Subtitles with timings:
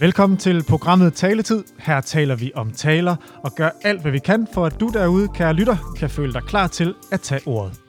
[0.00, 1.64] Velkommen til programmet Taletid.
[1.78, 5.28] Her taler vi om taler og gør alt, hvad vi kan, for at du derude,
[5.28, 7.83] kære lytter, kan føle dig klar til at tage ordet.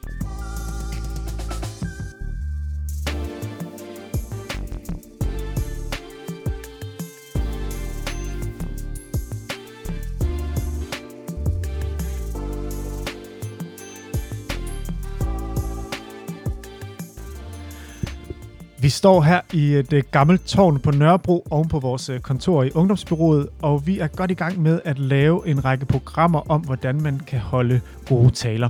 [19.05, 22.71] Står her i et øh, gammelt tårn på Nørrebro oven på vores øh, kontor i
[22.71, 27.02] Ungdomsbyrået, og vi er godt i gang med at lave en række programmer om, hvordan
[27.02, 28.70] man kan holde gode taler.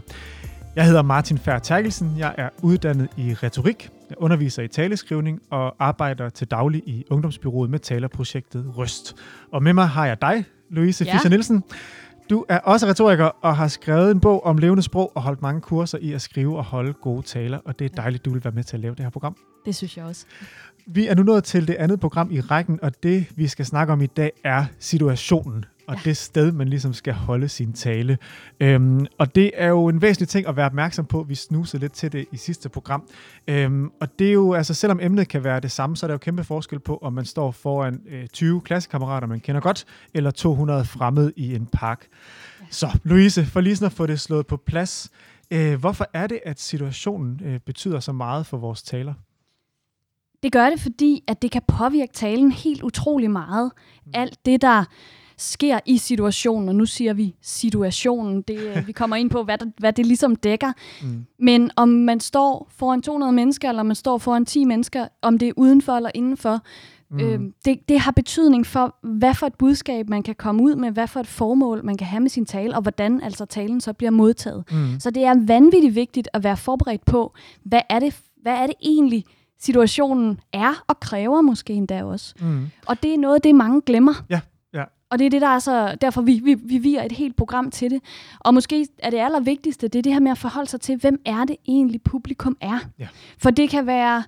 [0.75, 2.13] Jeg hedder Martin Fær Terkelsen.
[2.17, 3.89] Jeg er uddannet i retorik.
[4.09, 9.15] Jeg underviser i taleskrivning og arbejder til daglig i Ungdomsbyrået med talerprojektet Røst.
[9.51, 11.13] Og med mig har jeg dig, Louise Ja.
[11.13, 11.63] Fischer Nielsen.
[12.29, 15.61] Du er også retoriker og har skrevet en bog om levende sprog og holdt mange
[15.61, 18.53] kurser i at skrive og holde gode taler, og det er dejligt, du vil være
[18.53, 19.35] med til at lave det her program.
[19.65, 20.25] Det synes jeg også.
[20.87, 23.93] Vi er nu nået til det andet program i rækken, og det, vi skal snakke
[23.93, 25.65] om i dag, er situationen.
[25.87, 26.01] Og ja.
[26.03, 28.17] Det sted, man ligesom skal holde sin tale.
[28.59, 31.23] Øhm, og det er jo en væsentlig ting at være opmærksom på.
[31.23, 33.07] Vi snusede lidt til det i sidste program.
[33.47, 36.13] Øhm, og det er jo, altså selvom emnet kan være det samme, så er der
[36.13, 40.31] jo kæmpe forskel på, om man står foran øh, 20 klassekammerater, man kender godt, eller
[40.31, 42.07] 200 fremmede i en park.
[42.61, 42.65] Ja.
[42.69, 45.09] Så Louise, for lige sådan at få det slået på plads.
[45.51, 49.13] Øh, hvorfor er det, at situationen øh, betyder så meget for vores taler?
[50.43, 53.71] Det gør det, fordi at det kan påvirke talen helt utrolig meget.
[54.13, 54.85] Alt det, der
[55.37, 59.57] sker i situationen, og nu siger vi situationen, det, øh, vi kommer ind på, hvad,
[59.57, 60.71] der, hvad det ligesom dækker.
[61.01, 61.25] Mm.
[61.39, 65.47] Men om man står foran 200 mennesker, eller man står foran 10 mennesker, om det
[65.47, 66.61] er udenfor eller indenfor,
[67.11, 67.19] mm.
[67.19, 70.91] øh, det, det har betydning for, hvad for et budskab man kan komme ud med,
[70.91, 73.93] hvad for et formål man kan have med sin tale, og hvordan altså talen så
[73.93, 74.63] bliver modtaget.
[74.71, 74.99] Mm.
[74.99, 77.33] Så det er vanvittigt vigtigt at være forberedt på,
[77.63, 79.25] hvad er det, hvad er det egentlig,
[79.59, 82.33] situationen er og kræver måske endda også.
[82.39, 82.67] Mm.
[82.85, 84.13] Og det er noget, det mange glemmer.
[84.29, 84.39] Ja, ja.
[85.11, 87.71] Og det er det, der er så, derfor vi, vi, vi viger et helt program
[87.71, 88.01] til det.
[88.39, 91.21] Og måske er det allervigtigste, det er det her med at forholde sig til, hvem
[91.25, 92.79] er det egentlig publikum er.
[92.99, 93.07] Ja.
[93.37, 94.23] For det kan være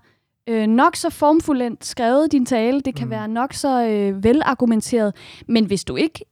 [0.50, 3.12] øh, nok så formfuldendt skrevet din tale, det kan Mm.
[3.12, 5.16] være nok så øh, velargumenteret,
[5.48, 6.26] men hvis du ikke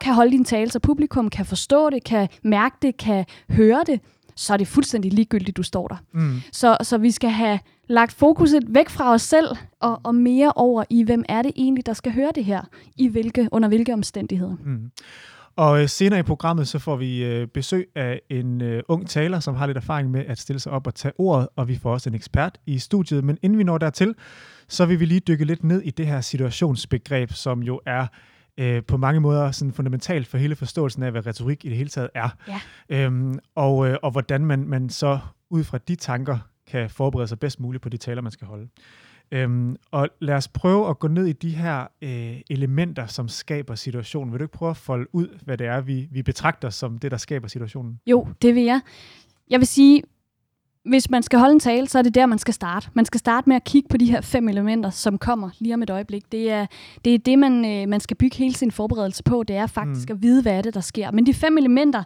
[0.00, 4.00] kan holde din tale, så publikum kan forstå det, kan mærke det, kan høre det,
[4.36, 5.96] så er det fuldstændig ligegyldigt, du står der.
[6.12, 6.40] Mm.
[6.52, 7.58] Så, så vi skal have
[7.88, 9.48] lagt fokuset væk fra os selv
[9.80, 12.62] og, og mere over i, hvem er det egentlig, der skal høre det her,
[12.96, 14.56] i hvilke, under hvilke omstændigheder.
[14.64, 14.90] Mm.
[15.56, 19.40] Og øh, senere i programmet, så får vi øh, besøg af en øh, ung taler,
[19.40, 21.92] som har lidt erfaring med at stille sig op og tage ordet, og vi får
[21.92, 23.24] også en ekspert i studiet.
[23.24, 24.14] Men inden vi når dertil,
[24.68, 28.06] så vil vi lige dykke lidt ned i det her situationsbegreb, som jo er
[28.58, 31.88] øh, på mange måder sådan fundamentalt for hele forståelsen af, hvad retorik i det hele
[31.88, 32.28] taget er.
[32.48, 32.60] Ja.
[32.88, 35.18] Øhm, og, øh, og hvordan man, man så
[35.50, 38.68] ud fra de tanker kan forberede sig bedst muligt på de taler, man skal holde.
[39.30, 43.74] Øhm, og lad os prøve at gå ned i de her øh, elementer, som skaber
[43.74, 44.32] situationen.
[44.32, 47.10] Vil du ikke prøve at folde ud, hvad det er, vi, vi betragter som det,
[47.10, 48.00] der skaber situationen?
[48.06, 48.80] Jo, det vil jeg.
[49.50, 50.02] Jeg vil sige,
[50.84, 52.88] hvis man skal holde en tale, så er det der, man skal starte.
[52.94, 55.82] Man skal starte med at kigge på de her fem elementer, som kommer lige om
[55.82, 56.32] et øjeblik.
[56.32, 56.66] Det er
[57.04, 59.42] det, er det man, øh, man skal bygge hele sin forberedelse på.
[59.42, 60.14] Det er faktisk Mm.
[60.16, 61.10] at vide, hvad er det, der sker.
[61.10, 62.02] Men de fem elementer,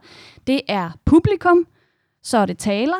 [0.46, 1.66] det er publikum,
[2.22, 2.96] så er det taler,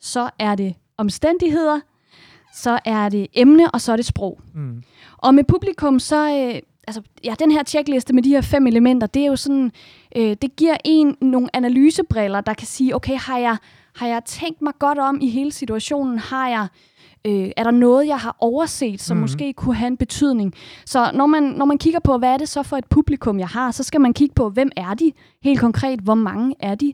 [0.00, 1.80] så er det omstændigheder,
[2.54, 4.40] så er det emne, og så er det sprog.
[4.54, 4.82] Mm.
[5.18, 6.50] Og med publikum, så...
[6.54, 9.72] Øh, altså, ja, den her checkliste med de her fem elementer, det er jo sådan...
[10.16, 13.56] Øh, det giver en nogle analysebriller, der kan sige, okay, har jeg,
[13.96, 16.18] har jeg tænkt mig godt om i hele situationen?
[16.18, 16.66] Har jeg...
[17.26, 19.20] Øh, er der noget, jeg har overset, som Mhm.
[19.20, 19.22] mm.
[19.22, 20.54] måske kunne have en betydning?
[20.86, 23.48] Så når man, når man kigger på, hvad er det så for et publikum, jeg
[23.48, 25.12] har, så skal man kigge på, hvem er de?
[25.42, 26.92] Helt konkret, hvor mange er de?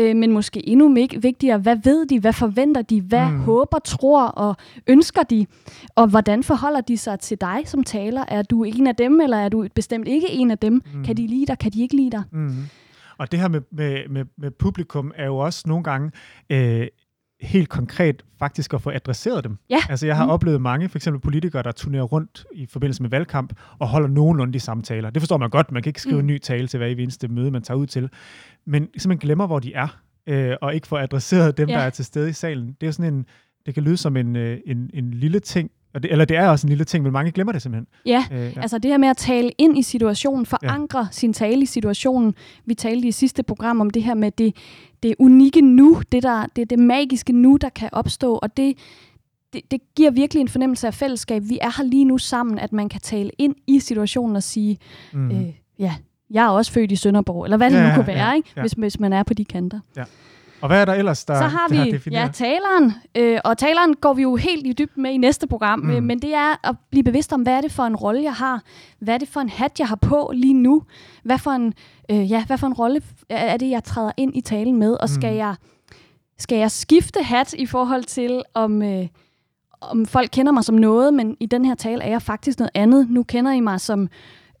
[0.00, 2.20] Øh, men måske endnu vigtigere, hvad ved de?
[2.20, 3.00] Hvad forventer de?
[3.00, 3.34] Hvad Mhm.
[3.34, 3.40] mm.
[3.40, 4.56] håber, tror og
[4.86, 5.46] ønsker de?
[5.94, 8.24] Og hvordan forholder de sig til dig som taler?
[8.28, 10.72] Er du en af dem, eller er du bestemt ikke en af dem?
[10.72, 10.82] Mhm.
[10.98, 11.04] Mm.
[11.04, 11.58] Kan de lide dig?
[11.58, 12.22] Kan de ikke lide dig?
[12.32, 12.56] Mm.
[13.18, 16.10] Og det her med, med, med, med publikum er jo også nogle gange
[16.50, 16.86] øh,
[17.40, 19.58] helt konkret faktisk at få adresseret dem.
[19.70, 19.78] Ja.
[19.88, 20.30] Altså jeg har mm.
[20.30, 24.52] Oplevet mange, for eksempel politikere, der turnerer rundt i forbindelse med valgkamp og holder nogenlunde
[24.52, 25.10] de samme taler.
[25.10, 26.20] Det forstår man godt, man kan ikke skrive mm.
[26.20, 28.10] En ny tale til hver eneste møde, man tager ud til.
[28.66, 31.74] Men simpelthen glemmer, hvor de er, øh, og ikke får adresseret dem, ja.
[31.74, 32.66] Der er til stede i salen.
[32.66, 33.26] Det er jo sådan en,
[33.66, 36.48] det kan lyde som en, øh, en, en lille ting, og det, eller det er
[36.48, 37.86] også en lille ting, men mange glemmer det simpelthen.
[38.06, 38.60] Ja, Øh, ja.
[38.60, 41.06] Altså det her med at tale ind i situationen, forankre ja.
[41.10, 42.34] sin tale i situationen.
[42.66, 44.56] Vi talte i sidste program om det her med det,
[45.02, 48.78] det unikke nu, det, der, det, det magiske nu, der kan opstå, og det,
[49.52, 51.42] det, det giver virkelig en fornemmelse af fællesskab.
[51.48, 54.78] Vi er her lige nu sammen, at man kan tale ind i situationen og sige,
[55.12, 55.30] mm.
[55.30, 55.46] øh,
[55.78, 55.94] ja,
[56.30, 58.34] jeg er også født i Sønderborg, eller hvad det Ja, nu ja, kunne være, ja,
[58.34, 58.48] ikke?
[58.56, 58.60] ja.
[58.60, 59.80] Hvis, hvis man er på de kanter.
[60.64, 64.12] Og hvad er der ellers, der Så har vi ja, taleren, øh, og taleren går
[64.12, 66.02] vi jo helt i dybden med i næste program, mm.
[66.02, 68.62] men det er at blive bevidst om, hvad er det for en rolle, jeg har?
[68.98, 70.82] Hvad er det for en hat, jeg har på lige nu?
[71.24, 71.74] Hvad for en,
[72.10, 74.96] øh, ja, hvad for en rolle er det, jeg træder ind i talen med?
[75.00, 75.38] Og skal, mm.
[75.38, 75.54] jeg,
[76.38, 78.82] skal jeg skifte hat i forhold til, om...
[78.82, 79.06] Øh,
[79.90, 82.70] om folk kender mig som noget, men i den her tale er jeg faktisk noget
[82.74, 83.10] andet.
[83.10, 84.08] Nu kender I mig som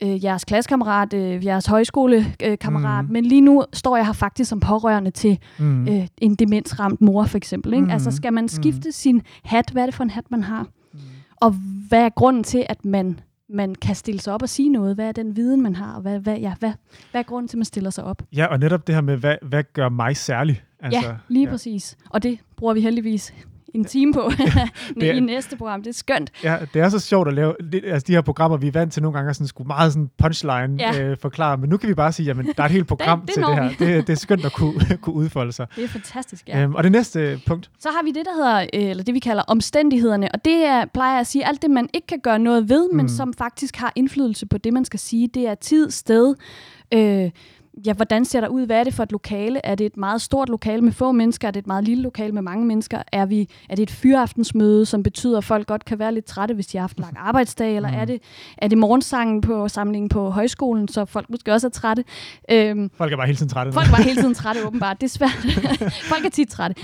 [0.02, 3.12] øh, jeres klassekammerat, øh, jeres højskolekammerat, mm.
[3.12, 5.88] men lige nu står jeg her faktisk som pårørende til mm.
[5.88, 7.72] øh, en demensramt mor, for eksempel.
[7.72, 7.84] Ikke?
[7.84, 7.90] Mm.
[7.90, 8.92] Altså skal man skifte mm.
[8.92, 9.70] sin hat?
[9.70, 10.62] Hvad er det for en hat, man har?
[10.92, 10.98] Mm.
[11.36, 11.54] Og
[11.88, 14.94] hvad er grunden til, at man man kan stille sig op og sige noget.
[14.94, 16.00] Hvad er den viden, man har?
[16.00, 16.72] Hvad, hvad, ja, hvad,
[17.10, 18.22] hvad er grunden til, at man stiller sig op?
[18.36, 20.62] Ja, og netop det her med, hvad, hvad gør mig særlig?
[20.80, 21.50] Altså, ja, lige ja.
[21.50, 21.96] præcis.
[22.10, 23.34] Og det bruger vi heldigvis
[23.74, 24.30] en time på
[25.00, 25.82] det er, i næste program.
[25.82, 26.30] Det er skønt.
[26.42, 28.92] Ja, det er så sjovt at lave det, altså de her programmer, vi er vant
[28.92, 31.02] til nogle gange, sådan, skulle meget sådan punchline ja.
[31.02, 33.26] øh, forklare, men nu kan vi bare sige, jamen, der er et helt program det,
[33.26, 33.68] det til det her.
[33.68, 35.66] Det, det er skønt at kunne, kunne udfolde sig.
[35.76, 36.62] Det er fantastisk, ja.
[36.62, 37.70] Øhm, og det næste punkt?
[37.78, 40.84] Så har vi det, der hedder, øh, eller det vi kalder omstændighederne, og det er,
[40.94, 42.96] plejer jeg at sige, alt det, man ikke kan gøre noget ved, mm.
[42.96, 45.28] men som faktisk har indflydelse på det, man skal sige.
[45.28, 46.34] Det er tid, sted,
[46.94, 47.30] øh,
[47.86, 48.66] ja, hvordan ser der ud?
[48.66, 49.60] Hvad er det for et lokale?
[49.64, 51.48] Er det et meget stort lokale med få mennesker?
[51.48, 53.02] Er det et meget lille lokale med mange mennesker?
[53.12, 56.54] Er, vi, er det et fyraftensmøde, som betyder, at folk godt kan være lidt trætte,
[56.54, 57.76] hvis de har haft lang arbejdsdag?
[57.76, 57.98] Eller mm.
[57.98, 58.22] er, det,
[58.58, 62.04] er det morgensangen på samlingen på højskolen, så folk måske også er trætte?
[62.50, 63.72] Øhm, folk er bare hele tiden trætte.
[63.72, 65.00] Folk er bare hele tiden trætte, åbenbart.
[65.00, 65.46] Det er svært.
[66.12, 66.76] folk er tit trætte.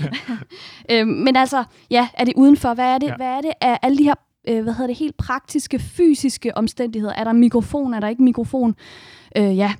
[0.89, 0.95] Ja.
[0.99, 2.73] øhm, men altså, ja, er det udenfor?
[2.73, 3.15] Hvad er det, ja.
[3.15, 4.15] hvad er det af alle de her
[4.49, 7.13] øh, hvad hedder det, helt praktiske, fysiske omstændigheder?
[7.13, 7.93] Er der mikrofon?
[7.93, 8.75] Er der ikke mikrofon?
[9.37, 9.73] Øh, ja,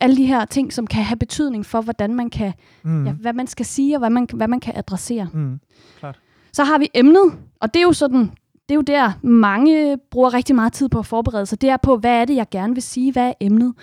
[0.00, 2.52] alle de her ting, som kan have betydning for, hvordan man kan,
[2.82, 3.06] mm.
[3.06, 5.28] ja, hvad man skal sige, og hvad man, hvad man kan adressere.
[5.32, 5.60] Mm.
[5.98, 6.20] Klart.
[6.52, 8.20] Så har vi emnet, og det er jo sådan,
[8.68, 11.60] det er jo der, mange bruger rigtig meget tid på at forberede sig.
[11.60, 13.74] Det er på, hvad er det, jeg gerne vil sige, hvad er emnet?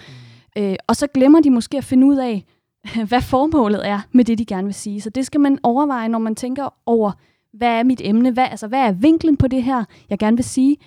[0.55, 0.63] Mm.
[0.63, 2.45] Øh, og så glemmer de måske at finde ud af,
[3.09, 5.01] hvad formålet er med det, de gerne vil sige.
[5.01, 7.11] Så det skal man overveje, når man tænker over,
[7.53, 8.31] hvad er mit emne?
[8.31, 10.77] Hvad, altså, hvad er vinklen på det her, jeg gerne vil sige?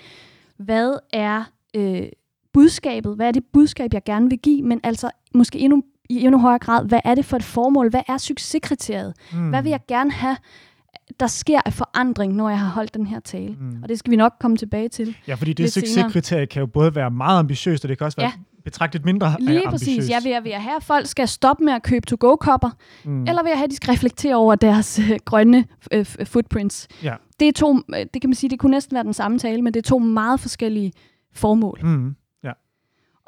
[0.58, 1.44] Hvad er
[1.76, 2.06] øh,
[2.52, 3.16] budskabet?
[3.16, 4.62] Hvad er det budskab, jeg gerne vil give?
[4.62, 7.90] Men altså måske endnu, i endnu højere grad, hvad er det for et formål?
[7.90, 9.14] Hvad er succeskriteriet?
[9.32, 9.48] Mm.
[9.48, 10.36] Hvad vil jeg gerne have,
[11.20, 13.56] der sker af forandring, når jeg har holdt den her tale?
[13.60, 13.82] Mm.
[13.82, 15.16] Og det skal vi nok komme tilbage til.
[15.28, 18.32] Ja, fordi det succeskriterie kan jo både være meget ambitiøst, og det kan også være
[18.36, 18.60] ja.
[18.64, 19.98] betragtet mindre Lige ambitiøst.
[19.98, 20.10] præcis.
[20.10, 22.70] Jeg vil, jeg vil have, at folk skal stoppe med at købe to-go-kopper,
[23.04, 23.22] mm.
[23.22, 26.88] eller vil jeg have, at de skal reflektere over deres øh, grønne øh, footprints.
[27.02, 27.14] Ja.
[27.40, 29.62] Det er to, øh, det kan man sige, det kunne næsten være den samme tale,
[29.62, 30.92] men det er to meget forskellige
[31.34, 31.80] formål.
[31.82, 32.14] Mm.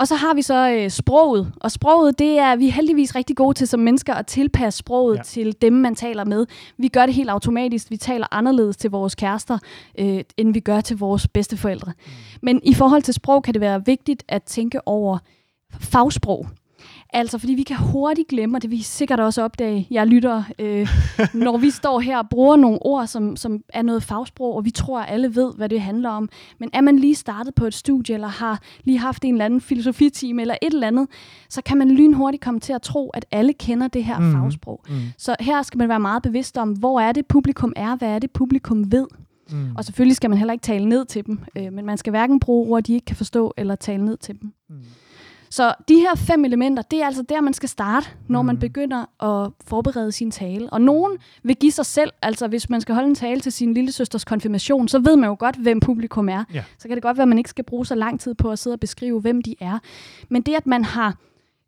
[0.00, 3.36] Og så har vi så øh, sproget, og sproget, det er vi er heldigvis rigtig
[3.36, 5.22] gode til som mennesker at tilpasse sproget ja.
[5.22, 6.46] til dem, man taler med.
[6.78, 7.90] Vi gør det helt automatisk.
[7.90, 9.58] Vi taler anderledes til vores kærester,
[9.98, 11.92] øh, end vi gør til vores bedsteforældre.
[11.96, 12.12] Mm.
[12.42, 15.18] Men i forhold til sprog kan det være vigtigt at tænke over
[15.80, 16.46] fagsprog.
[17.12, 20.42] Altså, fordi vi kan hurtigt glemme, og det vil I sikkert også opdage, jeg lytter,
[20.58, 20.88] øh,
[21.44, 24.70] når vi står her og bruger nogle ord, som, som er noget fagsprog, og vi
[24.70, 26.28] tror, at alle ved, hvad det handler om.
[26.58, 29.60] Men er man lige startet på et studie, eller har lige haft en eller anden
[29.60, 31.08] filosofitime, eller et eller andet,
[31.48, 34.32] så kan man lynhurtigt komme til at tro, at alle kender det her mm.
[34.32, 34.84] fagsprog.
[34.88, 34.94] Mm.
[35.18, 38.18] Så her skal man være meget bevidst om, hvor er det publikum er, hvad er
[38.18, 39.06] det publikum ved.
[39.50, 39.76] Mm.
[39.76, 42.40] Og selvfølgelig skal man heller ikke tale ned til dem, øh, men man skal hverken
[42.40, 44.52] bruge ord, de ikke kan forstå, eller tale ned til dem.
[44.68, 44.76] Mm.
[45.50, 48.46] Så de her fem elementer, det er altså der, man skal starte, når mm.
[48.46, 50.72] man begynder at forberede sin tale.
[50.72, 53.74] Og nogen vil give sig selv, altså hvis man skal holde en tale til sin
[53.74, 56.44] lille søsters konfirmation, så ved man jo godt, hvem publikum er.
[56.54, 56.64] Ja.
[56.78, 58.58] Så kan det godt være, at man ikke skal bruge så lang tid på at
[58.58, 59.78] sidde og beskrive, hvem de er.
[60.28, 61.16] Men det, at man har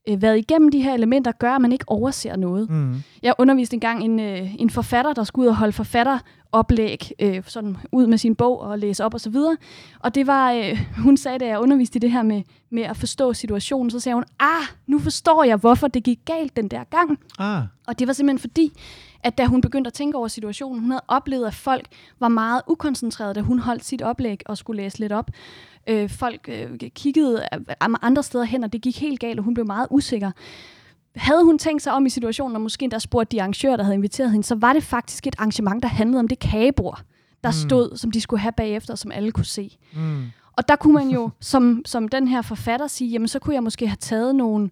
[0.09, 2.71] øh, været igennem de her elementer, gør, at man ikke overser noget.
[2.71, 3.03] Mm.
[3.23, 7.77] Jeg underviste engang en, øh, en forfatter, der skulle ud og holde forfatteroplæg øh, sådan
[7.93, 9.37] ud med sin bog og læse op osv.
[9.37, 9.57] Og, så
[10.01, 12.97] og det var, øh, hun sagde, da jeg underviste i det her med, med at
[12.97, 16.85] forstå situationen, så sagde hun, ah, nu forstår jeg, hvorfor det gik galt den der
[16.85, 17.19] gang.
[17.39, 17.63] Ah.
[17.87, 18.73] Og det var simpelthen fordi,
[19.23, 21.87] at da hun begyndte at tænke over situationen, hun havde oplevet, at folk
[22.21, 25.31] var meget ukoncentrerede, da hun holdt sit oplæg og skulle læse lidt op.
[25.87, 27.45] Øh, folk øh, kiggede
[27.81, 30.31] andre steder hen, og det gik helt galt, og hun blev meget usikker.
[31.17, 33.95] Havde hun tænkt sig om i situationen, og måske der spurgte de arrangører, der havde
[33.95, 37.03] inviteret hende, så var det faktisk et arrangement, der handlede om det kagebord,
[37.45, 37.69] der mm.
[37.69, 39.79] stod, som de skulle have bagefter, som alle kunne se.
[39.93, 40.25] Mm.
[40.57, 43.63] Og der kunne man jo, som, som den her forfatter sige, jamen så kunne jeg
[43.63, 44.71] måske have taget nogle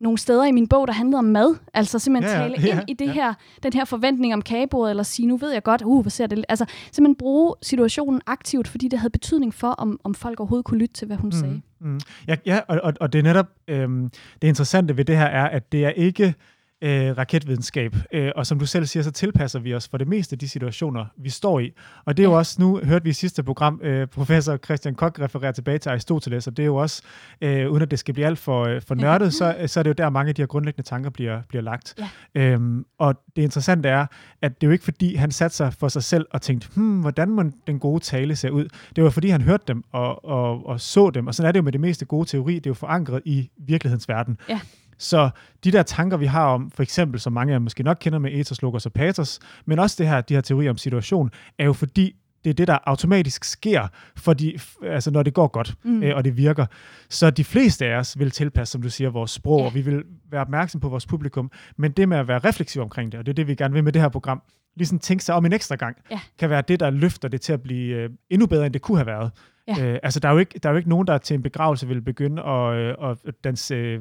[0.00, 1.56] nogle steder i min bog, der handlede om mad.
[1.74, 3.12] Altså simpelthen ja, ja, tale ja, ind i det ja.
[3.12, 6.26] her, den her forventning om kagebordet, eller sige, nu ved jeg godt, uh, hvad ser
[6.26, 6.44] det?
[6.48, 10.78] Altså simpelthen bruge situationen aktivt, fordi det havde betydning for, om, om folk overhovedet kunne
[10.78, 11.60] lytte til, hvad hun mm, sagde.
[11.80, 12.00] Mm.
[12.28, 14.10] Ja, ja og, og, og det er netop, øhm,
[14.42, 16.34] det interessante ved det her er, at det er ikke
[16.82, 17.96] øh, raketvidenskab.
[18.12, 21.06] Øh, og som du selv siger, så tilpasser vi os for det meste de situationer,
[21.16, 21.72] vi står i.
[22.04, 25.20] Og det er jo også, nu hørte vi i sidste program, øh, professor Christian Koch
[25.20, 27.02] referere tilbage til Aristoteles, og det er jo også,
[27.40, 29.90] øh, uden at det skal blive alt for, øh, for nørdet, så, så er det
[29.90, 31.94] jo der, mange af de her grundlæggende tanker bliver, bliver lagt.
[32.34, 32.40] Ja.
[32.40, 34.06] Øhm, og det interessante er,
[34.42, 37.00] at det er jo ikke fordi, han satte sig for sig selv og tænkte, hmm,
[37.00, 38.68] hvordan må den gode tale se ud?
[38.96, 41.26] Det var fordi, han hørte dem og, og, og så dem.
[41.26, 43.50] Og sådan er det jo med det meste gode teori, det er jo forankret i
[43.58, 44.38] virkelighedens verden.
[44.48, 44.60] Ja.
[44.98, 45.30] Så
[45.64, 48.18] de der tanker, vi har om, for eksempel, som mange af jer måske nok kender
[48.18, 51.64] med ethos, logos og pathos, men også det her, de her teorier om situation, er
[51.64, 56.02] jo fordi, det er det, der automatisk sker, fordi, altså når det går godt, mm.
[56.02, 56.66] øh, og det virker.
[57.08, 59.66] Så de fleste af os vil tilpasse, som du siger, vores sprog, ja.
[59.66, 63.12] og vi vil være opmærksom på vores publikum, men det med at være refleksiv omkring
[63.12, 64.42] det, og det er det, vi gerne vil med det her program,
[64.76, 66.20] ligesom tænke sig om en ekstra gang, ja.
[66.38, 68.98] kan være det, der løfter det til at blive øh, endnu bedre, end det kunne
[68.98, 69.30] have været.
[69.68, 69.84] Ja.
[69.84, 71.88] Øh, altså, der er, jo ikke, der er jo ikke nogen, der til en begravelse
[71.88, 72.94] vil begynde at, øh,
[73.26, 74.00] at danse øh,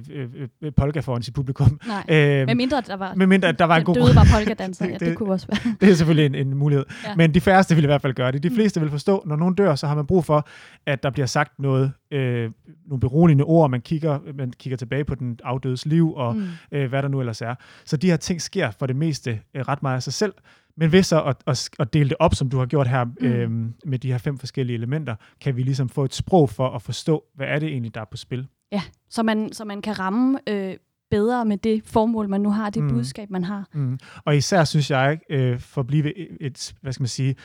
[0.62, 1.80] øh, polka foran sit publikum.
[1.88, 2.04] Nej,
[2.42, 4.92] øh, med mindre der var, med mindre, der var en god døde var polkadanser, ja,
[4.92, 5.76] det, det kunne også være.
[5.82, 6.86] det er selvfølgelig en, en mulighed.
[7.04, 7.16] Ja.
[7.16, 8.44] Men de færreste vil i hvert fald gøre det.
[8.44, 8.56] De mm.
[8.56, 10.48] fleste vil forstå, når nogen dør, så har man brug for,
[10.86, 12.52] at der bliver sagt noget, øh,
[12.86, 16.48] nogle beroligende ord, man kigger, man kigger tilbage på den afdødes liv, og mm.
[16.72, 17.56] øh, hvad der nu ellers er.
[17.86, 20.34] Så de her ting sker for det meste øh, ret meget af sig selv.
[20.78, 23.26] Men ved så at, at, at dele det op, som du har gjort her, mm.
[23.26, 26.82] øhm, med de her fem forskellige elementer, kan vi ligesom få et sprog for at
[26.82, 28.48] forstå, hvad er det egentlig, der er på spil.
[28.72, 30.76] Ja, så man, så man kan ramme øh,
[31.12, 32.90] bedre med det formål, man nu har, det mm.
[32.90, 33.68] budskab, man har.
[33.74, 34.00] Mm.
[34.26, 37.36] Og især synes jeg, øh, for at blive et, hvad skal man sige,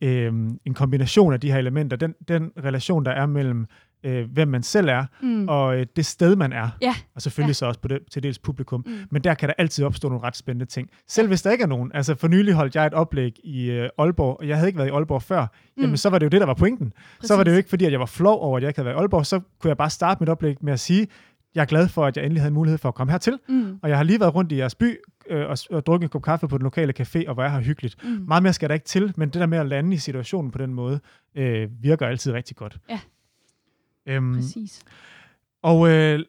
[0.00, 0.32] øh,
[0.64, 3.66] en kombination af de her elementer, den, den relation, der er mellem
[4.04, 5.48] øh, hvem man selv er, mm.
[5.48, 6.68] og øh, det sted, man er.
[6.82, 6.94] Ja.
[7.14, 7.54] Og selvfølgelig ja.
[7.54, 8.84] så også på det, til dels publikum.
[8.86, 8.92] Mm.
[9.10, 10.90] Men der kan der altid opstå nogle ret spændende ting.
[11.08, 11.90] Selv hvis der ikke er nogen.
[11.94, 14.88] Altså for nylig holdt jeg et oplæg i øh, Aalborg, og jeg havde ikke været
[14.88, 15.42] i Aalborg før.
[15.76, 15.82] Mm.
[15.82, 16.92] Jamen så var det jo det, der var pointen.
[17.16, 17.28] Præcis.
[17.28, 18.86] Så var det jo ikke, fordi at jeg var flov over, at jeg ikke havde
[18.86, 19.26] været i Aalborg.
[19.26, 21.06] Så kunne jeg bare starte mit oplæg med at sige,
[21.54, 23.38] jeg er glad for, at jeg endelig havde mulighed for at komme hertil.
[23.48, 23.78] Mm.
[23.82, 24.98] Og jeg har lige været rundt i jeres by
[25.30, 27.60] øh, og, og drukket en kop kaffe på den lokale café, og hvor jeg har
[27.60, 28.04] hyggeligt.
[28.04, 28.24] Mm.
[28.28, 30.58] Meget mere skal der ikke til, men det der med at lande i situationen på
[30.58, 31.00] den måde,
[31.34, 32.78] øh, virker altid rigtig godt.
[32.90, 33.00] Ja.
[34.08, 34.82] Øhm, Præcis.
[35.62, 36.20] Og øh,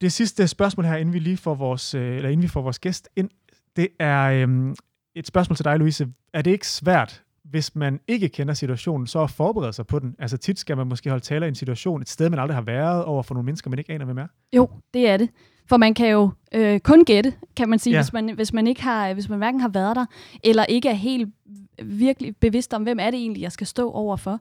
[0.00, 2.78] det sidste spørgsmål her, inden vi lige får vores, øh, eller inden vi får vores
[2.78, 3.30] gæst ind,
[3.76, 4.74] det er øh,
[5.14, 6.08] et spørgsmål til dig, Louise.
[6.32, 10.14] Er det ikke svært, hvis man ikke kender situationen, så at forberede sig på den?
[10.18, 12.62] Altså tit skal man måske holde taler i en situation, et sted, man aldrig har
[12.62, 14.26] været, over for nogle mennesker, man ikke aner, hvem er.
[14.56, 15.30] Jo, det er det.
[15.68, 18.02] For man kan jo øh, kun gætte, kan man sige, ja.
[18.02, 20.06] hvis, man, hvis man ikke har, hvis man hverken har været der,
[20.44, 21.28] eller ikke er helt
[21.82, 24.40] virkelig bevidst om, hvem er det egentlig, jeg skal stå over for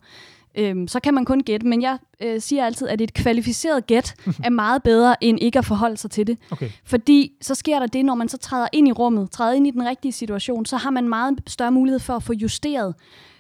[0.56, 1.68] øhm, så kan man kun gætte.
[1.68, 5.66] Men jeg øh, siger altid, at et kvalificeret gæt er meget bedre, end ikke at
[5.66, 6.38] forholde sig til det.
[6.52, 6.70] Okay.
[6.86, 9.72] Fordi så sker der det, når man så træder ind i rummet, træder ind i
[9.72, 12.96] den rigtige situation, så har man meget større mulighed for at få justeret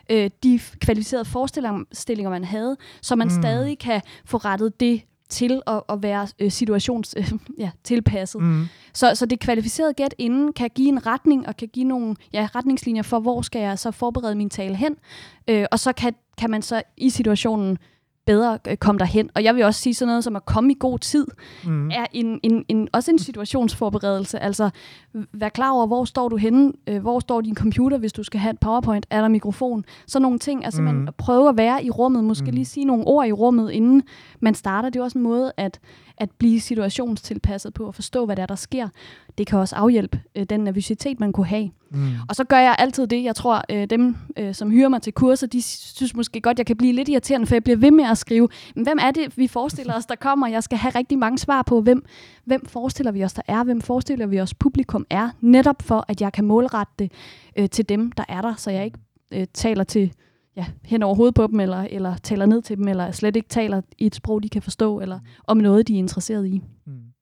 [0.10, 3.42] øh, de kvalificerede forestillinger, man havde, så man mm.
[3.42, 7.32] stadig kan få rettet det til at, at være øh, situations øh,
[7.64, 8.42] ja, tilpasset.
[8.42, 8.66] Mm.
[8.94, 12.48] Så, så det kvalificerede gæt inden kan give en retning og kan give nogle ja,
[12.56, 14.96] retningslinjer for, hvor skal jeg så forberede min tale hen.
[15.48, 17.78] Øh, og så kan, kan man så i situationen
[18.26, 19.30] bedre øh, komme derhen.
[19.36, 21.28] Og jeg vil også sige sådan noget som at komme i god tid,
[21.66, 21.90] mm.
[21.90, 24.40] er en, en, en, også en situationsforberedelse.
[24.40, 24.70] Altså,
[25.34, 26.74] vær klar over, hvor står du henne?
[26.88, 29.06] Øh, hvor står din computer, hvis du skal have et powerpoint?
[29.10, 29.86] Er der mikrofon?
[30.08, 30.66] Så nogle ting.
[30.66, 30.88] Altså, mm.
[30.88, 32.24] man prøver at være i rummet.
[32.24, 32.56] Måske mm.
[32.56, 34.04] lige sige nogle ord i rummet, inden
[34.40, 34.90] man starter.
[34.90, 35.80] Det er også en måde at,
[36.18, 38.90] at blive situationstilpasset på, og forstå, hvad der er, der sker.
[39.38, 41.72] Det kan også afhjælpe øh, den nervøsitet, man kunne have.
[41.92, 42.12] Mm.
[42.30, 43.24] Og så gør jeg altid det.
[43.24, 46.66] Jeg tror, øh, dem, øh, som hyrer mig til kurser, de synes måske godt, jeg
[46.66, 49.38] kan blive lidt irriterende, for jeg bliver ved med at skrive, men hvem er det,
[49.38, 50.48] vi forestiller os, der kommer?
[50.48, 52.06] Jeg skal have rigtig mange svar på, hvem,
[52.46, 53.64] hvem forestiller vi os, der er?
[53.64, 55.30] Hvem forestiller vi os, publikum er?
[55.42, 57.12] Netop for, at jeg kan målrette det
[57.56, 59.00] øh, til dem, der er der, så jeg ikke
[59.32, 60.14] øh, taler til
[60.56, 63.50] ja, hen over hovedet på dem, eller, eller taler ned til dem, eller slet ikke
[63.50, 66.62] taler i et sprog, de kan forstå, eller om noget, de er interesseret i.
[66.86, 67.13] Mm.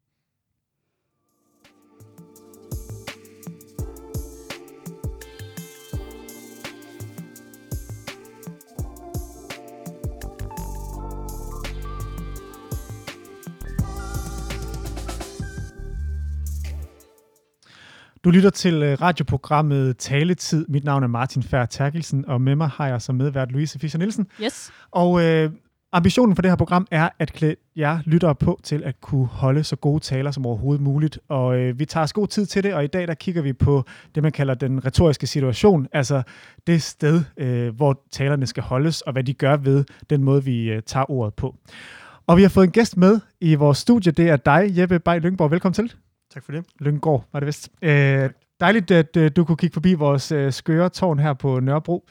[18.24, 20.66] Du lytter til øh, radioprogrammet Taletid.
[20.70, 23.98] Mit navn er Martin Fær Terkelsen, og med mig har jeg som medvært Louise Fischer
[23.98, 24.28] Nielsen.
[24.44, 24.72] Yes.
[24.92, 25.52] Og øh,
[25.92, 29.64] ambitionen for det her program er at klæde jer lyttere på til at kunne holde
[29.64, 31.20] så gode taler som overhovedet muligt.
[31.30, 33.54] Og øh, vi tager os god tid til det, og i dag der kigger vi
[33.54, 33.84] på
[34.16, 36.24] det, man kalder den retoriske situation, altså
[36.68, 40.70] det sted, øh, hvor talerne skal holdes, og hvad de gør ved den måde, vi
[40.72, 41.56] øh, tager ordet på.
[42.28, 44.12] Og vi har fået en gæst med i vores studie.
[44.12, 45.52] Det er dig, Jeppe Bay Lyngborg.
[45.52, 45.94] Velkommen til.
[46.34, 46.66] Tak for det.
[46.80, 47.70] Lyngård var det vist.
[47.82, 52.10] Øh, dejligt, at øh, du kunne kigge forbi vores øh, skøre tårn her på Nørrebro.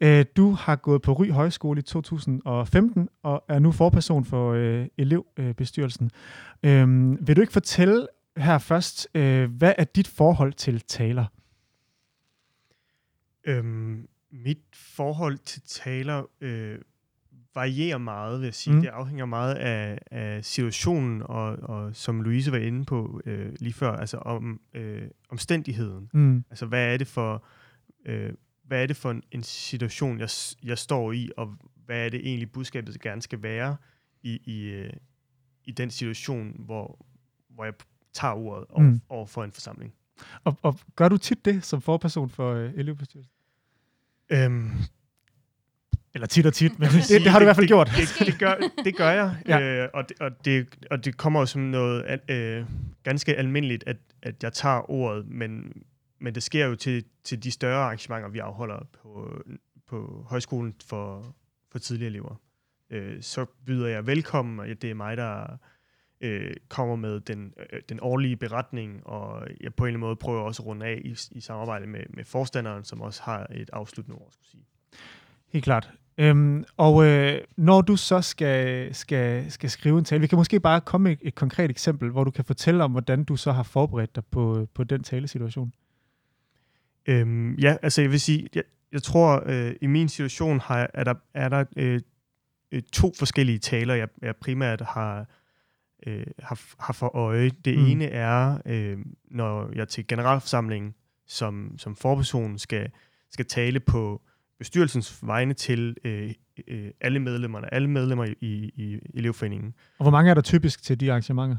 [0.00, 4.86] Øh, du har gået på Ry Højskole i 2015 og er nu forperson for øh,
[4.98, 6.10] elevbestyrelsen.
[6.62, 6.86] Øh,
[7.26, 9.08] vil du ikke fortælle her først.
[9.14, 11.24] Øh, hvad er dit forhold til taler?
[13.44, 16.78] Øhm, mit forhold til taler øh,
[17.54, 18.74] varierer meget, vil jeg sige.
[18.74, 18.80] Mm.
[18.80, 23.72] Det afhænger meget af, af situationen, og, og som Louise var inde på øh, lige
[23.72, 26.10] før, altså om øh, omstændigheden.
[26.14, 26.44] Mm.
[26.50, 27.44] Altså, hvad er det for...
[28.06, 28.32] Øh,
[28.64, 30.28] hvad er det for en, en situation, jeg,
[30.62, 33.76] jeg står i, og hvad er det egentlig budskabet der gerne skal være
[34.22, 34.92] i, i, øh,
[35.64, 37.06] i den situation, hvor,
[37.48, 37.74] hvor jeg
[38.12, 39.00] tager ordet over, mm.
[39.08, 39.94] over for en forsamling.
[40.44, 43.32] Og, og gør du tit det som forperson for øh, elevbestyrelsen?
[44.30, 44.70] Øhm,
[46.14, 47.90] eller tit og tit, men det, det, har du i hvert fald gjort.
[47.96, 49.60] Det, det, det, gør, det gør jeg, ja.
[49.60, 52.64] øh, og, det, og, det, og det kommer som noget øh,
[53.02, 55.72] ganske almindeligt, at, at jeg tager ordet, men,
[56.20, 59.42] men det sker jo til, til de større arrangementer, vi afholder på,
[59.88, 61.36] på højskolen for,
[61.72, 62.40] for tidlige elever.
[62.90, 65.58] Øh, så byder jeg velkommen, og det er mig, der
[66.20, 70.16] øh, kommer med den, øh, den årlige beretning, og jeg på en eller anden måde
[70.16, 73.70] prøver også at runde af i, i samarbejde med, med forstanderen, som også har et
[73.72, 74.64] afsluttende ord, skulle sige.
[75.52, 75.90] Helt klart.
[76.18, 80.60] Øhm, og øh, når du så skal, skal, skal skrive en tale, vi kan måske
[80.60, 83.52] bare komme med et, et konkret eksempel, hvor du kan fortælle om, hvordan du så
[83.52, 85.72] har forberedt dig på, på den talesituation.
[87.06, 91.04] Øhm, ja, altså jeg vil sige, jeg, jeg tror, øh, i min situation har, er
[91.04, 92.00] der, er der øh,
[92.72, 95.26] øh, to forskellige taler, jeg, jeg primært har,
[96.06, 97.50] øh, har, har for øje.
[97.64, 97.86] Det mm.
[97.86, 98.98] ene er, øh,
[99.30, 100.94] når jeg til generalforsamlingen
[101.26, 102.90] som, som forperson skal,
[103.30, 104.22] skal tale på
[104.60, 106.32] bestyrelsens vegne til øh,
[106.68, 109.74] øh, alle medlemmerne, alle medlemmer i, i elevforeningen.
[109.98, 111.56] Og hvor mange er der typisk til de arrangementer?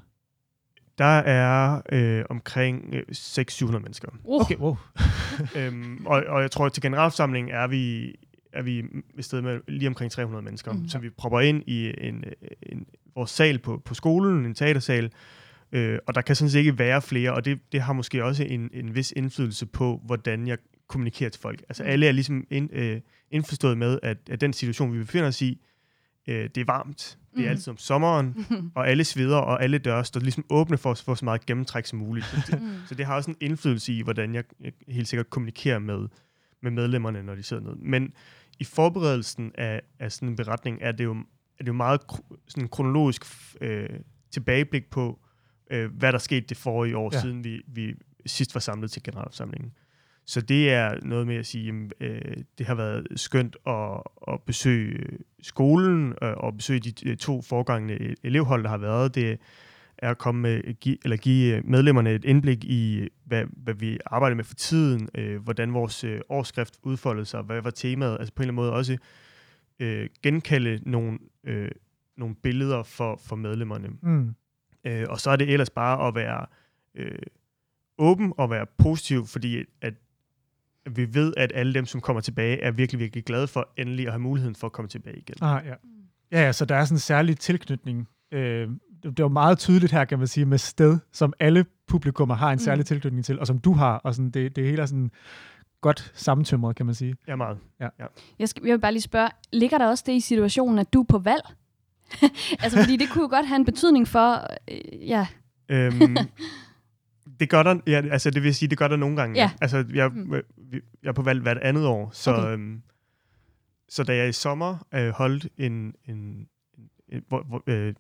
[0.98, 4.10] Der er øh, omkring øh, 600-700 mennesker.
[4.24, 4.42] Uh.
[4.42, 4.78] Okay, wow.
[5.58, 8.16] øhm, og, og jeg tror, at til generalforsamlingen er vi
[8.54, 8.84] er vi
[9.18, 10.74] i stedet med lige omkring 300 mennesker.
[10.74, 10.88] Mm.
[10.88, 12.24] Så vi propper ind i en,
[12.64, 15.12] en, vores sal på, på skolen, en teatersal,
[15.72, 18.44] øh, og der kan sådan set ikke være flere, og det, det har måske også
[18.44, 20.58] en, en vis indflydelse på, hvordan jeg
[20.92, 21.64] kommunikerer til folk.
[21.70, 25.42] Altså alle er ligesom ind, øh, indforstået med, at, at den situation, vi befinder os
[25.42, 25.62] i,
[26.28, 27.50] øh, det er varmt, det er mm.
[27.50, 28.46] altid om sommeren,
[28.76, 31.86] og alle sveder, og alle døre står ligesom åbne for at få så meget gennemtræk
[31.86, 32.26] som muligt.
[32.26, 32.70] Så det, mm.
[32.88, 34.44] så det har også en indflydelse i, hvordan jeg
[34.88, 36.08] helt sikkert kommunikerer med,
[36.62, 37.76] med medlemmerne, når de sidder ned.
[37.76, 38.14] Men
[38.60, 41.14] i forberedelsen af, af sådan en beretning, er det jo,
[41.60, 42.02] er det jo meget
[42.48, 43.26] sådan kronologisk
[43.62, 43.90] øh,
[44.32, 45.20] tilbageblik på,
[45.72, 47.22] øh, hvad der skete det forrige år, ja.
[47.22, 49.72] siden vi, vi sidst var samlet til generalforsamlingen.
[50.26, 54.42] Så det er noget med at sige, at øh, det har været skønt at, at
[54.46, 59.16] besøge skolen øh, og besøge de to forgangene elevhold, der har været.
[59.16, 59.38] Det
[59.98, 64.36] er at komme med, give, eller give medlemmerne et indblik i, hvad, hvad vi arbejder
[64.36, 68.44] med for tiden, øh, hvordan vores øh, årsskrift udfoldede sig, hvad var temaet, altså på
[68.44, 68.98] en eller anden måde også
[69.80, 71.72] øh, genkalde nogle, øh,
[72.18, 73.90] nogle billeder for, for medlemmerne.
[74.02, 74.36] Mm.
[74.86, 76.46] Øh, og så er det ellers bare at være
[76.96, 77.20] øh,
[77.98, 79.94] åben og være positiv, fordi at
[80.90, 84.12] vi ved, at alle dem, som kommer tilbage, er virkelig, virkelig glade for endelig at
[84.12, 85.36] have muligheden for at komme tilbage igen.
[85.42, 85.74] Ah, ja.
[86.32, 88.08] Ja, ja, så der er sådan en særlig tilknytning.
[88.32, 88.70] Øh,
[89.04, 92.56] det var meget tydeligt her, kan man sige, med sted, som alle publikummer har en
[92.56, 92.60] mm.
[92.60, 92.86] særlig mm.
[92.86, 95.12] tilknytning til, og som du har, og sådan, det, det hele er sådan
[95.82, 97.16] godt sammentømret, kan man sige.
[97.28, 97.58] Ja, meget.
[97.80, 97.88] Ja.
[98.00, 98.06] Ja.
[98.40, 101.02] Jeg, skal, jeg vil bare lige spørge, ligger der også det i situationen, at du
[101.02, 101.44] er på valg?
[102.64, 105.28] altså, fordi det kunne jo godt have en betydning for, øh, ja.
[105.70, 106.18] Øhm,
[107.40, 109.40] det gør der, ja, altså det vil sige, det gør der nogle gange.
[109.40, 109.52] Ja.
[109.62, 110.34] Altså, jeg, mm.
[111.04, 112.54] jeg er på valg hvert andet år, så, okay.
[112.54, 112.82] øhm,
[113.90, 116.48] så da jeg i sommer øh, holdt en, en, en,
[117.10, 117.94] en hvor, hvor, øh,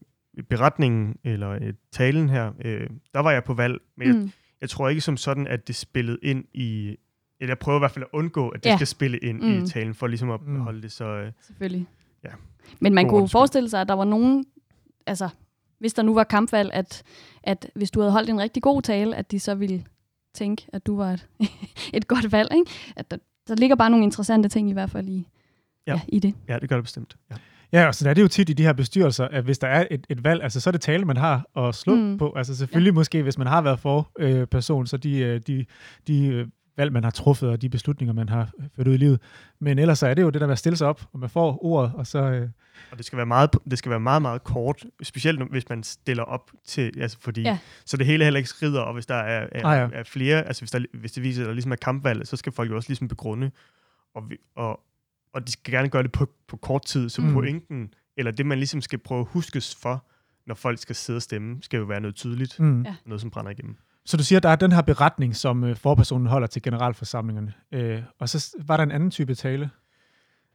[0.49, 4.21] beretningen eller øh, talen her, øh, der var jeg på valg, men mm.
[4.21, 4.29] jeg,
[4.61, 6.97] jeg tror ikke som sådan, at det spillede ind i,
[7.39, 8.75] eller jeg prøver i hvert fald at undgå, at det ja.
[8.75, 9.63] skal spille ind mm.
[9.63, 10.59] i talen, for ligesom at mm.
[10.59, 11.05] holde det så...
[11.05, 11.87] Øh, Selvfølgelig.
[12.23, 12.29] Ja.
[12.79, 14.45] Men man kunne forestille sig, at der var nogen,
[15.05, 15.29] altså
[15.81, 17.03] hvis der nu var kampvalg, at,
[17.43, 19.83] at hvis du havde holdt en rigtig god tale, at de så ville
[20.33, 21.27] tænke, at du var et,
[21.93, 22.49] et godt valg.
[22.53, 22.71] Ikke?
[22.95, 23.17] At der,
[23.47, 25.27] der ligger bare nogle interessante ting i hvert fald i,
[25.87, 25.93] ja.
[25.93, 26.33] Ja, i det.
[26.47, 27.17] Ja, det gør det bestemt.
[27.31, 27.35] Ja.
[27.73, 29.87] Ja, og så er det jo tit i de her bestyrelser, at hvis der er
[29.91, 32.17] et, et valg, altså så er det tale, man har at slå mm.
[32.17, 32.33] på.
[32.35, 32.95] Altså selvfølgelig ja.
[32.95, 35.65] måske, hvis man har været for øh, person, så de, øh, de,
[36.07, 36.47] de øh,
[36.81, 39.21] valg, man har truffet, og de beslutninger, man har ført ud i livet.
[39.59, 41.29] Men ellers så er det jo det der med at stille sig op, og man
[41.29, 42.19] får ordet, og så...
[42.19, 42.49] Øh...
[42.91, 46.23] Og det skal være meget, det skal være meget, meget kort, specielt hvis man stiller
[46.23, 47.57] op til, altså fordi, ja.
[47.85, 49.99] så det hele heller ikke skrider, og hvis der er, er, ah, ja.
[49.99, 52.51] er flere, altså hvis, der, hvis det viser, at der ligesom er kampvalg, så skal
[52.51, 53.51] folk jo også ligesom begrunde,
[54.15, 54.79] og, vi, og,
[55.33, 57.33] og de skal gerne gøre det på, på kort tid, så mm.
[57.33, 60.05] pointen, eller det man ligesom skal prøve at huskes for,
[60.47, 62.85] når folk skal sidde og stemme, skal jo være noget tydeligt, mm.
[63.05, 63.77] noget som brænder igennem.
[64.05, 67.53] Så du siger, at der er den her beretning, som øh, forpersonen holder til generalforsamlingerne.
[67.71, 69.69] Øh, og så var der en anden type tale?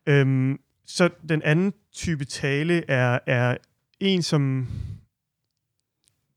[0.06, 3.56] Øhm, så den anden type tale er, er
[4.00, 4.68] en, som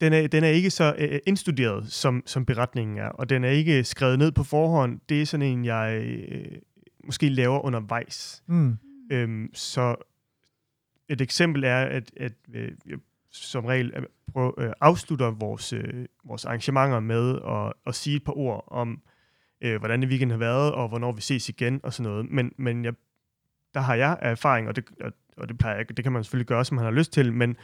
[0.02, 3.50] den er, den er ikke så øh, indstuderet, som, som beretningen er, og den er
[3.50, 5.00] ikke skrevet ned på forhånd.
[5.10, 6.58] Det er sådan en, jeg øh,
[7.04, 8.44] måske laver undervejs.
[8.48, 8.78] Mm.
[9.12, 9.96] Øhm, så
[11.10, 12.98] et eksempel er, at, at øh, jeg
[13.32, 18.24] som regel øh, prøver, øh, afslutter vores, øh, vores arrangementer med at, at sige et
[18.24, 19.02] par ord om,
[19.62, 22.30] øh, hvordan det weekend har været, og hvornår vi ses igen, og sådan noget.
[22.32, 22.94] Men, men jeg,
[23.74, 26.48] der har jeg erfaring, og det, og, og det, plejer jeg, det kan man selvfølgelig
[26.48, 27.56] gøre, som man har lyst til, men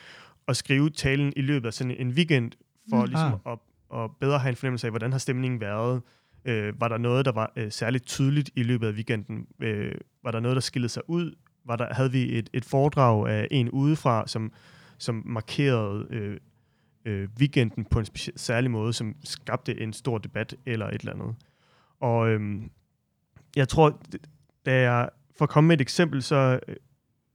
[0.47, 2.51] at skrive talen i løbet af sådan en weekend,
[2.89, 3.09] for mm.
[3.09, 3.51] ligesom Ah.
[3.51, 3.59] at,
[4.03, 6.01] at bedre have en fornemmelse af, hvordan har stemningen været.
[6.45, 9.47] Øh, var der noget, der var øh, særligt tydeligt i løbet af weekenden?
[9.61, 11.35] Øh, var der noget, der skilte sig ud?
[11.65, 14.51] Var der, havde vi et, et foredrag af en udefra, som,
[14.97, 16.37] som markerede øh,
[17.05, 21.13] øh, weekenden på en speci- særlig måde, som skabte en stor debat eller et eller
[21.13, 21.35] andet?
[21.99, 22.61] Og øh,
[23.55, 24.01] jeg tror,
[24.65, 26.75] da jeg, for at komme med et eksempel, så øh,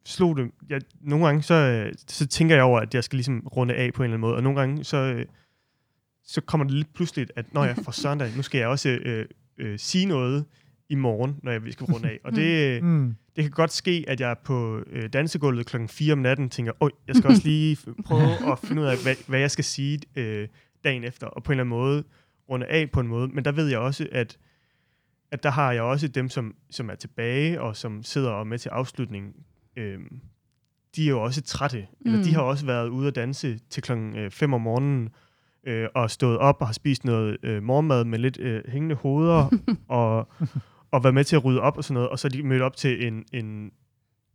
[0.04, 3.48] slog det, jeg, nogle gange så, øh, så tænker jeg over, at jeg skal ligesom
[3.56, 5.26] runde af på en eller anden måde, og nogle gange så, øh,
[6.24, 9.26] så kommer det lidt pludseligt, at når jeg for søndag, nu skal jeg også øh,
[9.58, 10.44] øh, sige noget
[10.90, 12.18] i morgen, når jeg skal runde af.
[12.24, 13.14] Og det, øh, Mm.
[13.36, 16.90] det kan godt ske, at jeg på øh, dansegulvet klokken 4 om natten tænker, oj,
[17.08, 17.76] jeg skal også lige
[18.06, 20.48] prøve at finde ud af, hvad, hvad jeg skal sige øh,
[20.84, 22.04] dagen efter, og på en eller anden måde
[22.50, 23.28] runde af på en måde.
[23.28, 24.38] Men der ved jeg også, at,
[25.32, 28.58] at der har jeg også dem, som, som er tilbage, og som sidder og med
[28.58, 29.32] til afslutningen.
[29.76, 29.98] Øh,
[30.96, 32.10] de er jo også trætte, mm.
[32.12, 32.34] eller de Mm.
[32.34, 35.08] har også været ude at danse til klokken 5 om morgenen,
[35.66, 39.48] øh, og stået op og har spist noget øh, morgenmad med lidt øh, hængende hoveder,
[39.88, 40.28] og,
[40.90, 42.62] og været med til at rydde op og sådan noget, og så er de mødt
[42.62, 43.70] op til en, en,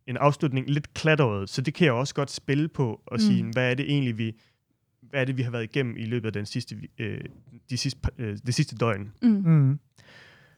[0.07, 3.49] en afslutning lidt klatret, så det kan jeg også godt spille på og sige, Mm.
[3.49, 4.33] hvad er det egentlig, vi
[5.09, 7.21] hvad er det, vi har været igennem i løbet af den sidste, øh,
[7.69, 9.11] de sidste, øh, det sidste døgn.
[9.21, 9.29] Mm.
[9.29, 9.79] Mm.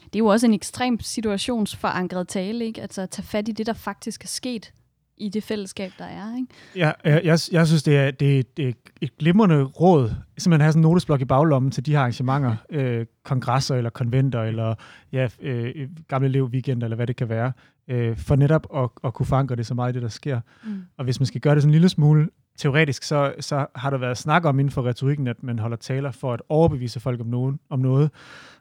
[0.03, 2.81] Det er jo også en ekstremt situationsforankret tale, ikke?
[2.81, 4.73] Altså at tage fat i det, der faktisk er sket
[5.17, 6.47] i det fællesskab, der er, ikke?
[6.75, 10.53] Ja, jeg, jeg, jeg synes, det er, det, er, det er et glimrende råd, simpelthen
[10.53, 14.43] at have sådan en notesblok i baglommen til de her arrangementer, øh, kongresser eller konventer,
[14.43, 14.75] eller
[15.12, 17.51] ja, øh, gamle elev weekend, eller hvad det kan være,
[17.88, 20.39] øh, for netop at, at kunne forankre det så meget i det, der sker.
[20.63, 20.82] Mm.
[20.97, 23.97] Og hvis man skal gøre det sådan en lille smule teoretisk, så, så har der
[23.97, 27.27] været snak om inden for retorikken, at man holder taler for at overbevise folk om,
[27.27, 28.12] nogen, om noget.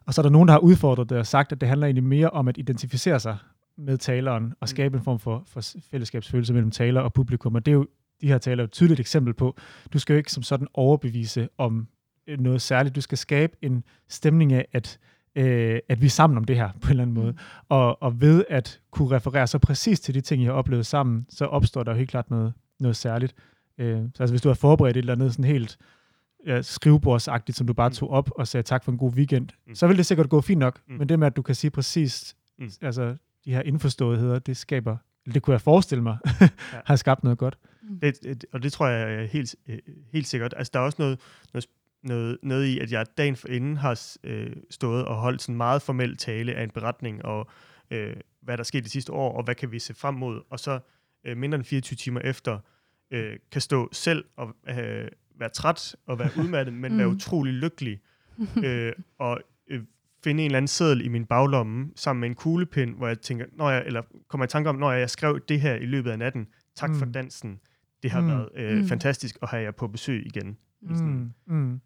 [0.07, 2.05] Og så er der nogen, der har udfordret det og sagt, at det handler egentlig
[2.05, 3.37] mere om at identificere sig
[3.79, 5.61] med taleren og skabe en form for, for
[5.91, 7.55] fællesskabsfølelse mellem taler og publikum.
[7.55, 7.87] Og det er jo,
[8.21, 9.57] de her taler er jo et tydeligt eksempel på,
[9.93, 11.89] du skal jo ikke som sådan overbevise om
[12.27, 12.97] øh, noget særligt.
[12.97, 14.99] Du skal skabe en stemning af, at,
[15.37, 17.35] øh, at vi er sammen om det her på en eller anden måde.
[17.69, 21.27] Og, og ved at kunne referere så præcis til de ting, I har oplevet sammen,
[21.29, 23.35] så opstår der jo helt klart noget, noget særligt.
[23.79, 25.79] Øh, så altså, hvis du har forberedt et eller andet sådan helt
[26.47, 27.95] ja, skrivebordsagtigt, som du bare Mm.
[27.95, 29.75] tog op og sagde tak for en god weekend, Mm.
[29.75, 30.81] så vil det sikkert gå fint nok.
[30.89, 30.95] Mm.
[30.95, 32.69] Men det med, at du kan sige præcis, Mm.
[32.83, 34.97] altså de her indforståetheder, det skaber,
[35.35, 36.49] det kunne jeg forestille mig, Ja.
[36.85, 37.59] har skabt noget godt.
[38.03, 39.79] Det, det, og det tror jeg er helt, øh,
[40.13, 40.55] helt sikkert.
[40.57, 41.21] Altså, der er også noget,
[41.53, 41.67] noget,
[42.03, 45.57] noget, noget i, at jeg dagen for inden har øh, stået og holdt sådan en
[45.57, 47.49] meget formel tale af en beretning, og
[47.91, 50.61] øh, hvad der skete de sidste år, og hvad kan vi se frem mod, og
[50.61, 50.81] så
[51.25, 52.59] øh, mindre end 24 timer efter,
[53.11, 56.99] øh, kan stå selv og øh, være træt og være udmattet, men Mm.
[56.99, 58.01] være utrolig lykkelig,
[58.65, 59.41] øh, og
[60.27, 63.45] finde en eller anden seddel i min baglomme, sammen med en kuglepind, hvor jeg tænker,
[63.53, 66.19] når jeg, eller kommer i tanke om, når jeg skrev det her i løbet af
[66.19, 66.97] natten, tak mm.
[66.99, 67.13] for Mm.
[67.13, 67.59] dansen,
[68.03, 68.27] det har Mm.
[68.27, 68.33] mm.
[68.33, 68.79] været øh, Mm.
[68.83, 68.89] mm.
[68.89, 70.57] fantastisk at have jer på besøg igen.
[70.95, 71.81] Sådan, Mm, mm.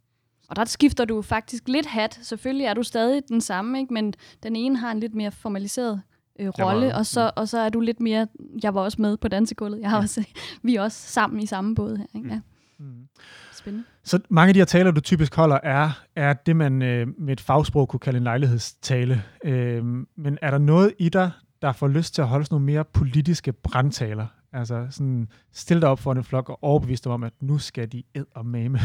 [0.49, 2.19] Og der skifter du faktisk lidt hat.
[2.23, 3.95] Selvfølgelig er du stadig den samme, ikke?
[3.95, 6.03] men den ene har en lidt mere formaliseret
[6.41, 8.27] øh, rolle, og så, og så er du lidt mere...
[8.63, 9.81] Jeg var også med på dansegulvet.
[9.81, 10.03] Jeg har Ja.
[10.03, 10.25] også,
[10.63, 12.07] vi er også sammen i samme båd her.
[12.15, 12.29] Ikke?
[12.29, 12.41] Ja,
[12.81, 13.09] Mm.
[13.53, 13.87] spændende.
[14.05, 17.33] Så mange af de her taler, du typisk holder, er, er det, man øh, med
[17.33, 19.23] et fagsprog kunne kalde en lejlighedstale.
[19.45, 19.85] Øh,
[20.17, 21.31] men er der noget i dig,
[21.63, 24.27] der får lyst til at holde sådan nogle mere politiske brandtaler?
[24.53, 27.93] Altså sådan, stille dig op for en flok og overbevise dem om, at nu skal
[27.93, 28.79] de ed og mame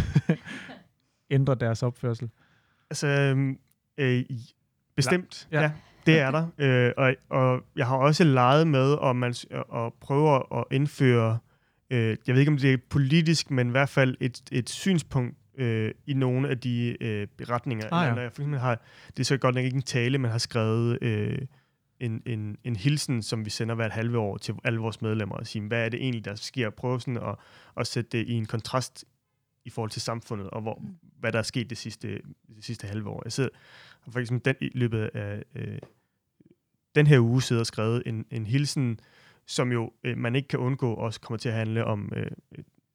[1.31, 2.29] ændre deres opførsel.
[2.89, 3.07] Altså,
[3.97, 4.55] øh, i-
[4.95, 5.61] bestemt, Ja.
[5.61, 5.71] ja.
[6.05, 6.47] Det er der.
[6.57, 9.33] Øh, og, og jeg har også leget med, om man
[9.75, 11.37] at prøve at indføre,
[11.95, 15.37] øh, jeg ved ikke om det er politisk, men i hvert fald et, et synspunkt
[15.57, 17.93] øh, i nogle af de øh, beretninger.
[17.93, 18.13] Ah, ja.
[18.15, 20.37] Når jeg for eksempel har, det er så godt nok ikke en tale, men har
[20.37, 21.37] skrevet øh,
[21.99, 25.47] en, en, en hilsen, som vi sender hvert halve år til alle vores medlemmer, og
[25.47, 26.69] sige, hvad er det egentlig, der sker?
[26.69, 27.35] Prøve sådan at,
[27.77, 29.05] at sætte det i en kontrast
[29.65, 30.95] i forhold til samfundet, og hvor, Mm.
[31.19, 32.07] hvad der er sket det sidste,
[32.55, 33.21] det sidste halve år.
[33.25, 33.49] Jeg sidder,
[34.09, 35.77] for eksempel den, i løbet af øh,
[36.95, 38.99] den her uge sidder og skrevet en, en hilsen,
[39.47, 42.27] som jo øh, man ikke kan undgå også kommer til at handle om øh,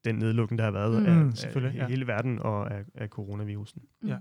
[0.05, 1.89] den nedlukning, der har været Mm, af, selvfølgelig, af ja.
[1.89, 3.83] hele verden og af, af coronavirusen.
[4.07, 4.17] Ja.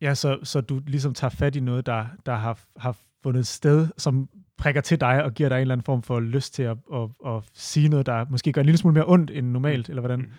[0.00, 3.88] Ja, så, så du ligesom tager fat i noget, der, der har, har fundet sted,
[3.96, 6.76] som prikker til dig og giver dig en eller anden form for lyst til at,
[6.94, 10.00] at, at sige noget, der måske gør en lille smule mere ondt end normalt, eller
[10.00, 10.18] hvordan?
[10.18, 10.32] Mm.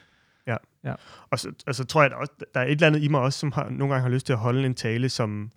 [0.47, 0.56] Ja.
[0.84, 0.93] Ja.
[1.30, 3.39] Og så altså, tror jeg, der, også, der er et eller andet i mig også,
[3.39, 5.52] som har, nogle gange har lyst til at holde en tale, som,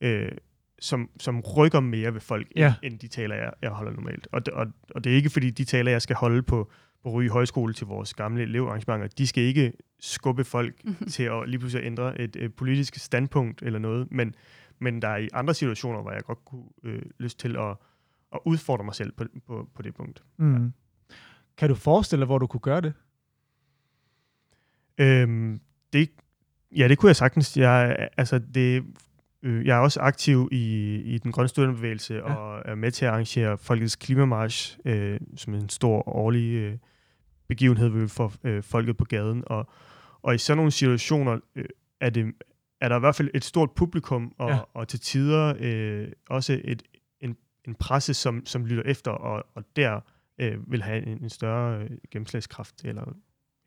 [0.00, 0.32] øh,
[0.84, 2.74] som, som rykker mere ved folk, Ja.
[2.82, 4.28] end, end de taler, jeg, jeg holder normalt.
[4.32, 6.70] Og, det- og, og det er ikke, fordi de taler, jeg skal holde på,
[7.02, 10.74] på Ryge Højskole til vores gamle elevarrangementer, de skal ikke skubbe folk
[11.10, 14.34] til at lige pludselig ændre et, et politisk standpunkt eller noget, men,
[14.78, 17.76] men der er i andre situationer, hvor jeg godt kunne øh, lyst til at,
[18.34, 20.22] at udfordre mig selv på, på, på det punkt.
[20.36, 20.72] Mm.
[21.56, 22.92] Kan du forestille dig, hvor du kunne gøre det?
[24.98, 25.60] Øhm,
[25.92, 26.10] det,
[26.76, 27.56] ja, det kunne jeg sagtens.
[27.56, 28.84] Jeg, altså, det,
[29.44, 32.34] øh, jeg er også aktiv i, i den grønne studenterbevægelse Ja.
[32.34, 36.78] og er med til at arrangere Folkets Klimamarsch, øh, som er en stor årlig øh,
[37.48, 39.42] begivenhed, får øh, folket på gaden.
[39.46, 39.68] Og,
[40.22, 41.64] og i sådan nogle situationer øh,
[42.00, 42.34] er, det,
[42.80, 44.58] er der i hvert fald et stort publikum, og, ja.
[44.74, 46.82] og til tider øh, også et,
[47.20, 50.00] en, en presse, som, som lytter efter, og, og der
[50.38, 53.16] øh, vil have en, en større øh, gennemslagskraft, eller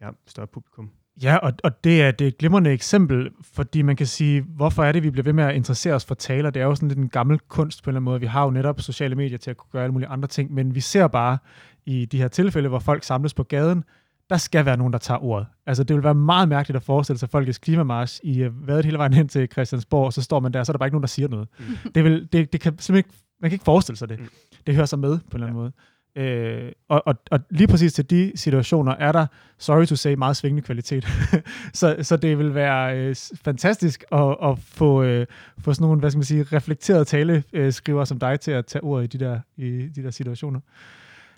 [0.02, 0.92] ja, større publikum.
[1.24, 4.84] Ja, og, og det, er, det er et glimrende eksempel, fordi man kan sige, hvorfor
[4.84, 6.50] er det, vi bliver ved med at interessere os for taler?
[6.50, 8.20] Det er jo sådan lidt en gammel kunst på en eller anden måde.
[8.20, 10.76] Vi har jo netop sociale medier til at kunne gøre alle mulige andre ting, men
[10.76, 11.38] vi ser bare
[11.86, 13.84] i de her tilfælde, hvor folk samles på gaden,
[14.30, 15.48] der skal være nogen, der tager ordet.
[15.66, 18.98] Altså, det vil være meget mærkeligt at forestille sig folkets klimamarsch i øh, vadet hele
[18.98, 21.04] vejen hen til Christiansborg, og så står man der, så er der bare ikke nogen,
[21.04, 21.48] der siger noget.
[21.60, 21.92] Mm.
[21.96, 23.10] Det, vil, det, det kan simpelthen ikke,
[23.42, 24.20] man kan ikke forestille sig det.
[24.20, 24.28] Mm.
[24.68, 25.72] Det hører sig med på en eller anden måde.
[26.18, 29.28] Øh, og, og, og lige præcis til de situationer er der,
[29.58, 31.08] sorry to say, meget svingende kvalitet.
[31.74, 35.26] så, så det vil være øh, fantastisk at, at få, øh,
[35.60, 39.14] få sådan nogle, hvad skal man sige, reflekterede taleskriver som dig til at tage ordet
[39.14, 40.60] i de der, i de der situationer.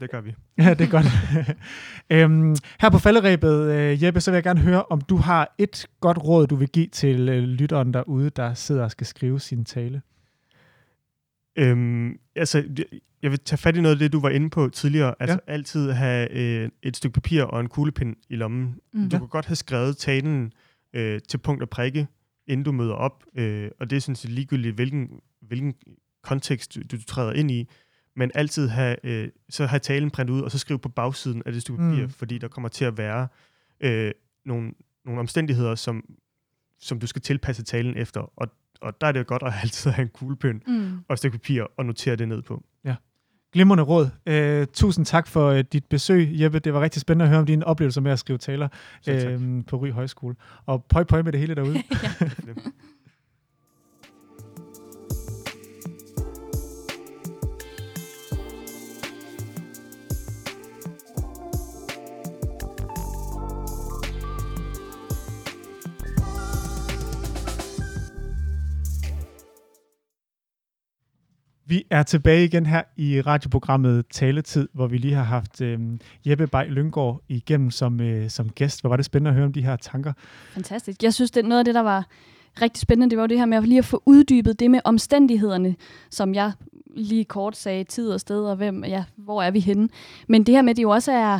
[0.02, 0.36] Det gør vi.
[0.64, 1.06] Ja, det er godt.
[2.10, 5.86] øhm, her på falderæbet, øh, Jeppe, så vil jeg gerne høre, om du har et
[6.00, 9.66] godt råd, du vil give til øh, lytteren derude, der sidder og skal skrive sin
[9.66, 10.02] tale.
[11.60, 12.86] Øhm, altså,
[13.22, 15.16] jeg vil tage fat i noget af det, du var inde på tidligere.
[15.20, 15.54] Altså Ja.
[15.54, 18.76] altid have øh, et stykke papir og en kuglepind i lommen.
[18.94, 19.10] Mm.
[19.10, 20.54] Du kan godt have skrevet talen
[20.94, 22.08] øh, til punkt og prikke,
[22.48, 23.24] inden du møder op.
[23.36, 25.10] Øh, og det er sådan set ligegyldigt, hvilken,
[25.42, 25.74] hvilken
[26.24, 27.68] kontekst du, du træder ind i.
[28.16, 31.52] Men altid have, øh, så have talen printet ud, og så skrive på bagsiden af
[31.54, 32.10] det stykke papir, Mm.
[32.10, 33.28] fordi der kommer til at være
[33.82, 34.12] øh,
[34.46, 34.72] nogle,
[35.06, 36.04] nogle omstændigheder, som,
[36.80, 38.32] som du skal tilpasse talen efter.
[38.36, 38.48] Og,
[38.82, 40.98] og der er det jo godt at altid have en kuglepind Mm.
[41.10, 42.64] og et stykke papir og notere det ned på.
[43.54, 44.10] Glimrende råd.
[44.26, 46.60] Øh, tusind tak for øh, dit besøg, Jeppe.
[46.60, 48.68] Det var rigtig spændende at høre om dine oplevelser med at skrive taler
[49.08, 50.36] øh, på Ry Højskole.
[50.66, 51.76] Og pøj pøj med det hele derude.
[71.70, 75.80] Vi er tilbage igen her i radioprogrammet Taletid, hvor vi lige har haft øh,
[76.26, 78.82] Jeppe Bay Lyngård igennem som, øh, som gæst.
[78.82, 80.14] Hvor var det spændende at høre om de her tanker.
[80.54, 81.04] Fantastisk.
[81.04, 82.06] Jeg synes, det noget af det, der var
[82.62, 84.80] rigtig spændende, det var jo det her med at lige at få uddybet det med
[84.84, 85.76] omstændighederne,
[86.12, 86.52] som jeg
[86.96, 89.90] lige kort sagde, tid og sted, og hvem, ja, hvor er vi henne.
[90.28, 91.40] Men det her med, at det jo også er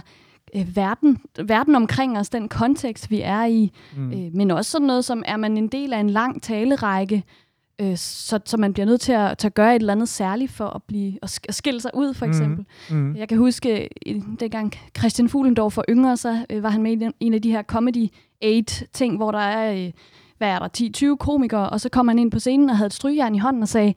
[0.56, 4.12] øh, verden, verden omkring os, den kontekst, vi er i, Mm.
[4.12, 7.24] øh, men også sådan noget som, er man en del af en lang talerrække,
[7.80, 10.52] øh, så, så man bliver nødt til at, til at gøre et eller andet særligt
[10.52, 12.32] for at, blive, at at skille sig ud, for Mhm.
[12.32, 12.66] eksempel.
[12.90, 13.16] Mm.
[13.16, 13.90] Jeg kan huske,
[14.40, 17.64] dengang Christian Fuglendorf var yngre, så øh, var han med i en af de her
[17.64, 18.08] Comedy
[18.42, 19.92] Aid-ting, hvor der er, øh,
[20.38, 20.68] hvad er der,
[21.14, 23.62] 10-20 komikere, og så kom han ind på scenen og havde et strygjern i hånden
[23.62, 23.94] og sagde,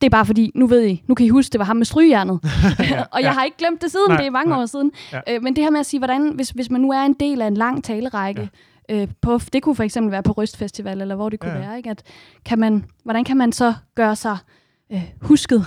[0.00, 1.86] det er bare fordi, nu ved I, nu kan I huske, det var ham med
[1.86, 2.40] strygejernet.
[3.14, 4.62] og jeg har ikke glemt det siden, Nej, det er mange nej.
[4.62, 4.92] år siden.
[5.12, 5.20] Ja.
[5.30, 7.42] Øh, men det her med at sige, hvordan, hvis, hvis man nu er en del
[7.42, 8.50] af en lang talerrække,
[8.92, 11.58] øh, på, det kunne for eksempel være på Rystfestival, eller hvor det kunne Ja.
[11.58, 11.90] være, ikke?
[11.90, 12.02] At
[12.44, 14.36] kan man, hvordan kan man så gøre sig
[14.92, 15.66] øh, husket?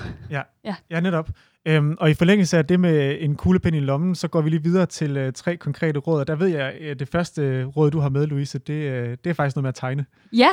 [0.91, 1.29] Ja, netop.
[1.67, 4.63] Øhm, og i forlængelse af det med en kuglepind i lommen, så går vi lige
[4.63, 6.19] videre til øh, tre konkrete råd.
[6.19, 9.17] Og der ved jeg, at det første øh, råd, du har med, Louise, det, øh,
[9.23, 10.05] det er faktisk noget med at tegne.
[10.33, 10.49] Ja,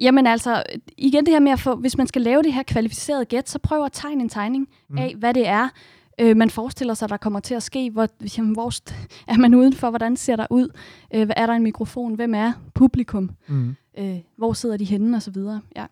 [0.00, 0.62] jamen altså,
[0.98, 3.58] igen det her med at få, hvis man skal lave det her kvalificerede gæt, så
[3.58, 4.94] prøv at tegne en tegning Mm.
[4.94, 4.98] mm.
[4.98, 5.68] af, hvad det er,
[6.20, 7.90] øh, man forestiller sig, der kommer til at ske.
[7.90, 8.72] Hvor, jamen, hvor
[9.26, 9.90] er man udenfor?
[9.90, 10.68] Hvordan ser der ud?
[11.14, 12.14] Øh, hvad er der en mikrofon?
[12.14, 13.30] Hvem er publikum?
[13.48, 13.74] Mm.
[13.98, 15.16] Øh, hvor sidder de henne?
[15.16, 15.60] Og så videre.
[15.76, 15.86] Ja.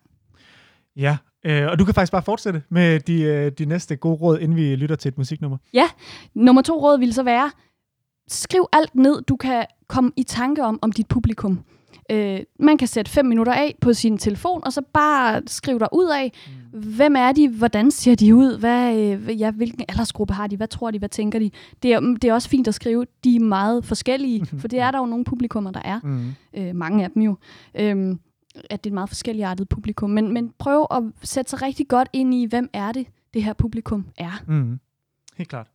[0.95, 4.39] Ja, øh, og du kan faktisk bare fortsætte med de, øh, de næste gode råd,
[4.39, 5.57] inden vi lytter til et musiknummer.
[6.33, 7.51] Nummer to råd vil så være,
[8.27, 11.59] skriv alt ned, du kan komme i tanke om, om dit publikum.
[12.11, 15.87] Øh, man kan sætte fem minutter af på sin telefon, og så bare skrive dig
[15.93, 16.53] ud af, Mm.
[16.73, 20.67] Hvem er de, hvordan ser de ud, hvad, øh, ja, hvilken aldersgruppe har de, hvad
[20.67, 21.51] tror de, hvad tænker de.
[21.83, 24.91] Det er, det er også fint at skrive, de er meget forskellige, for det er
[24.91, 25.99] der jo nogle publikummer, der er.
[26.03, 26.33] Mm.
[26.53, 27.37] Øh, mange af dem jo.
[27.75, 28.19] Øhm,
[28.69, 30.09] at det er et meget forskelligartet publikum.
[30.09, 33.53] Men, men prøv at sætte sig rigtig godt ind i, hvem er det, det her
[33.53, 34.43] publikum er.
[34.47, 34.79] Mm.
[35.37, 35.67] Helt klart.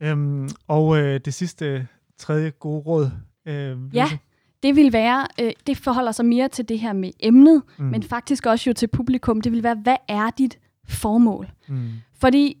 [0.00, 1.86] Øhm, og øh, det sidste,
[2.18, 3.10] tredje gode råd,
[3.46, 4.18] Øh, ja,
[4.64, 7.84] det vil være, øh, det forholder sig mere til det her med emnet, mm.
[7.84, 9.40] men faktisk også jo til publikum.
[9.40, 11.50] Det vil være, hvad er dit formål?
[11.68, 11.88] Mm.
[12.20, 12.56] Fordi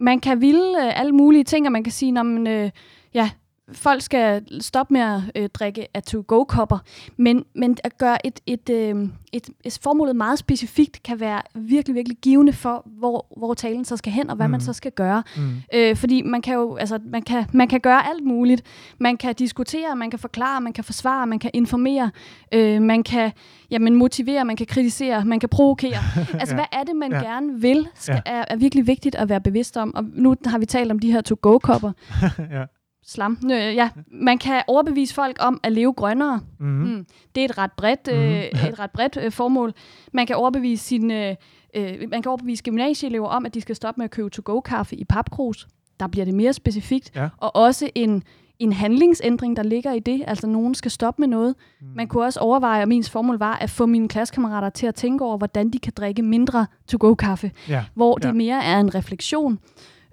[0.00, 2.70] man kan ville øh, alle mulige ting, og man kan sige, når man, øh,
[3.14, 3.30] ja,
[3.72, 6.78] folk skal stoppe med at øh, drikke af to-go-kopper,
[7.16, 11.94] men, men at gøre et, et, øh, et, et formålet meget specifikt kan være virkelig,
[11.94, 14.50] virkelig givende for, hvor, hvor talen så skal hen, og hvad mm.
[14.50, 15.22] man så skal gøre.
[15.36, 15.62] Mm.
[15.74, 18.62] Øh, fordi man kan jo, altså, man kan, man kan gøre alt muligt.
[18.98, 22.10] Man kan diskutere, man kan forklare, man kan forsvare, man kan informere,
[22.54, 23.32] øh, man kan
[23.70, 25.98] jamen, motivere, man kan kritisere, man kan provokere.
[26.40, 26.60] altså, ja.
[26.60, 27.18] hvad er det, man ja.
[27.18, 28.32] gerne vil, skal, ja.
[28.32, 29.94] er, er virkelig vigtigt at være bevidst om.
[29.94, 31.92] Og nu har vi talt om de her to-go-kopper.
[32.50, 32.64] ja
[33.02, 33.38] slam.
[33.44, 36.40] Øh, ja, man kan overbevise folk om at leve grønnere.
[36.58, 36.88] Mm-hmm.
[36.88, 37.06] Mm.
[37.34, 38.24] Det er et ret bredt, mm-hmm.
[38.24, 39.72] øh, et ret bredt øh, formål.
[40.12, 41.36] Man kan overbevise sine,
[41.74, 45.04] øh, man kan overbevise gymnasieelever om, at de skal stoppe med at købe to-go-kaffe i
[45.04, 45.68] papkrus.
[46.00, 47.10] Der bliver det mere specifikt.
[47.14, 47.28] Ja.
[47.36, 48.22] Og også en,
[48.58, 50.22] en handlingsændring, der ligger i det.
[50.26, 51.54] Altså, nogen skal stoppe med noget.
[51.80, 51.86] Mm.
[51.96, 55.24] Man kunne også overveje, om ens formål var at få mine klassekammerater til at tænke
[55.24, 57.50] over, hvordan de kan drikke mindre to-go-kaffe.
[57.68, 57.84] Ja.
[57.94, 58.32] Hvor det ja.
[58.32, 59.58] mere er en refleksion.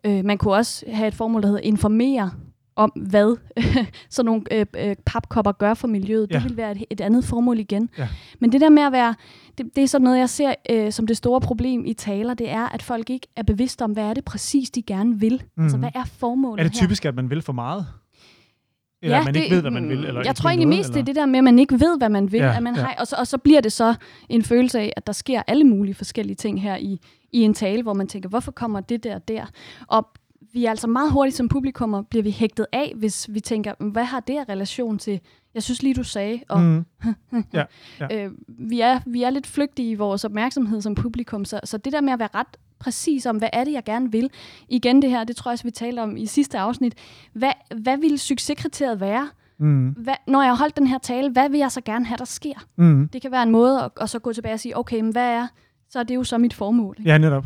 [0.04, 2.32] Øh, man kunne også have et formål, der hedder informere
[2.78, 3.38] om, hvad
[4.10, 6.32] sådan nogle øh, øh, papkopper gør for miljøet.
[6.32, 6.36] Ja.
[6.36, 7.90] Det vil være et, et andet formål igen.
[7.98, 8.08] Ja.
[8.40, 9.16] Men det der med at være,
[9.58, 12.50] det, det er sådan noget, jeg ser øh, som det store problem i taler, det
[12.50, 15.44] er, at folk ikke er bevidste om, hvad er det præcis, de gerne vil.
[15.58, 15.64] Mm.
[15.64, 17.10] Altså, hvad er formålet Er det typisk, her?
[17.10, 17.86] at man vil for meget?
[19.02, 20.06] Eller ja, man det, ikke ved, hvad man vil?
[20.06, 20.94] Eller jeg tror egentlig mest, eller?
[20.94, 22.40] det er det der med, at man ikke ved, hvad man vil.
[22.40, 22.82] Ja, at man ja.
[22.82, 23.96] har, og, så, og så bliver det så
[24.30, 27.00] en følelse af, at der sker alle mulige forskellige ting her i,
[27.32, 29.46] i en tale, hvor man tænker, hvorfor kommer det der der?
[29.88, 30.08] Og
[30.58, 34.04] vi er altså meget hurtigt som publikummer, bliver vi hægtet af, hvis vi tænker, hvad
[34.04, 35.20] har det af relation til,
[35.54, 36.86] jeg synes lige, du sagde, og mm.
[37.54, 37.64] ja,
[38.00, 38.26] ja.
[38.26, 41.94] Øh, vi, er, vi er lidt flygtige i vores opmærksomhed som publikum, så, så det
[41.94, 44.30] der med at være ret præcis om, hvad er det, jeg gerne vil.
[44.70, 46.96] Igen det her, det tror jeg også, vi talte om i sidste afsnit.
[47.34, 49.30] Hvad, hvad vil succeskriteriet være?
[49.58, 49.90] Mm.
[49.90, 52.26] Hvad, når jeg har holdt den her tale, hvad vil jeg så gerne have, der
[52.26, 52.66] sker?
[52.76, 53.10] Mm.
[53.14, 55.30] Det kan være en måde at, at så gå tilbage og sige, okay, men hvad
[55.30, 55.48] er,
[55.90, 56.96] så er det jo så mit formål.
[57.00, 57.10] Ikke?
[57.10, 57.46] Ja, netop.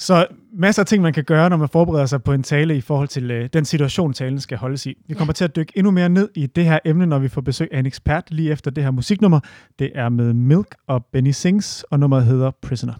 [0.00, 2.80] Så masser af ting, man kan gøre, når man forbereder sig på en tale i
[2.80, 4.94] forhold til øh, den situation, talen skal holdes i.
[5.08, 5.34] Vi kommer ja.
[5.34, 7.78] til at dykke endnu mere ned i det her emne, når vi får besøg af
[7.78, 9.40] en ekspert lige efter det her musiknummer.
[9.78, 12.94] Det er med Milk og Benny Sings, og nummeret hedder Prisoner.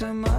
[0.00, 0.29] time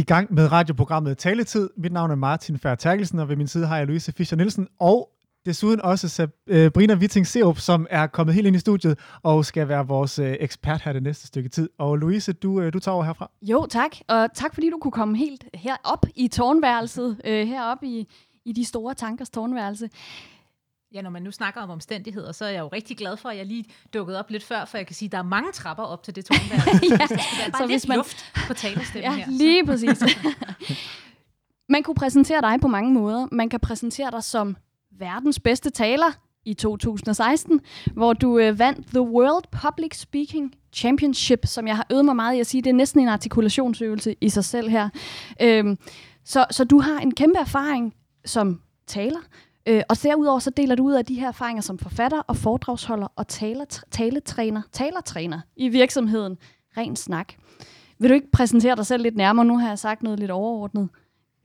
[0.00, 1.70] i gang med radioprogrammet Taletid.
[1.76, 5.08] Mit navn er Martin Færterkelsen, og ved min side har jeg Louise Fischer Nielsen og
[5.46, 9.68] desuden også Sabrina øh, Witting Serup, som er kommet helt ind i studiet og skal
[9.68, 11.68] være vores øh, ekspert her det næste stykke tid.
[11.78, 13.30] Og Louise, du, øh, du tager over herfra.
[13.42, 13.90] Jo, tak.
[14.08, 18.08] Og tak fordi du kunne komme helt herop i tårnværelset, øh, herop i,
[18.44, 19.88] i de store tankers tårnværelse.
[20.94, 23.36] Ja, når man nu snakker om omstændigheder, så er jeg jo rigtig glad for, at
[23.36, 23.64] jeg lige
[23.94, 26.16] dukkede op lidt før, for jeg kan sige, at der er mange trapper op til
[26.16, 26.86] det tårnværelse.
[26.90, 27.96] ja, bare så lidt hvis man...
[27.96, 29.26] luft på talestemmen ja, her.
[29.30, 30.02] lige præcis.
[31.74, 33.28] man kunne præsentere dig på mange måder.
[33.32, 34.56] Man kan præsentere dig som
[34.98, 36.12] verdens bedste taler
[36.44, 37.60] i 2016,
[37.94, 42.36] hvor du øh, vandt The World Public Speaking Championship, som jeg har øvet mig meget
[42.36, 44.88] i at sige, det er næsten en artikulationsøvelse i sig selv her.
[45.42, 45.78] Øhm,
[46.24, 49.20] så, så du har en kæmpe erfaring som taler,
[49.66, 53.06] øh, og derudover så deler du ud af de her erfaringer som forfatter og foredragsholder
[53.16, 56.38] og taler, taletræner, talertræner i virksomheden.
[56.76, 57.32] Ren snak.
[57.98, 59.44] Vil du ikke præsentere dig selv lidt nærmere?
[59.44, 60.88] Nu har jeg sagt noget lidt overordnet.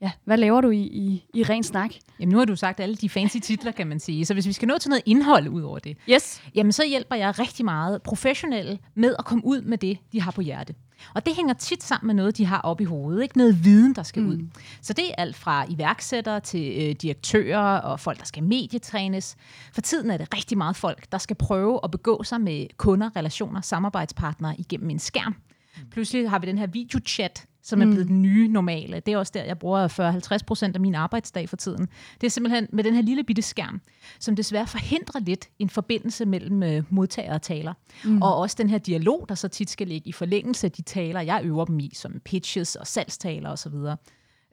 [0.00, 1.94] Ja, hvad laver du i, i, i ren snak?
[2.20, 4.26] Jamen nu har du sagt alle de fancy titler, kan man sige.
[4.26, 6.42] Så hvis vi skal nå til noget indhold ud over det, yes.
[6.54, 10.30] jamen så hjælper jeg rigtig meget professionelle med at komme ud med det, de har
[10.30, 10.74] på hjerte.
[11.14, 13.22] Og det hænger tit sammen med noget, de har op i hovedet.
[13.22, 14.28] Ikke noget viden, der skal mm.
[14.28, 14.48] ud.
[14.82, 19.36] Så det er alt fra iværksættere til øh, direktører og folk, der skal medietrænes.
[19.72, 23.16] For tiden er det rigtig meget folk, der skal prøve at begå sig med kunder,
[23.16, 25.36] relationer, samarbejdspartnere igennem en skærm.
[25.76, 25.90] Mm.
[25.90, 27.90] Pludselig har vi den her videochat, som er mm.
[27.90, 29.00] blevet den nye normale.
[29.00, 31.88] Det er også der, jeg bruger 40-50 procent af min arbejdsdag for tiden.
[32.20, 33.80] Det er simpelthen med den her lille bitte skærm,
[34.18, 37.74] som desværre forhindrer lidt en forbindelse mellem øh, modtager og taler.
[38.04, 38.22] Mm.
[38.22, 41.20] Og også den her dialog, der så tit skal ligge i forlængelse af de taler,
[41.20, 43.74] jeg øver dem i, som pitches og salgstaler osv.